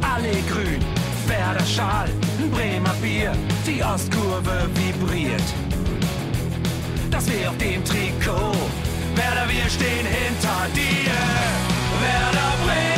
Alle 0.00 0.32
grün. 0.50 0.82
Werder 1.26 1.66
Schal, 1.66 2.08
Bremer 2.50 2.94
Bier, 3.02 3.32
die 3.66 3.82
Ostkurve 3.82 4.68
vibriert. 4.74 5.48
Das 7.10 7.26
wir 7.28 7.50
auf 7.50 7.58
dem 7.58 7.84
Trikot. 7.84 8.56
Werder, 9.14 9.46
wir 9.48 9.68
stehen 9.68 10.06
hinter 10.06 10.66
dir. 10.74 11.12
Werder 12.00 12.52
Bremen, 12.64 12.97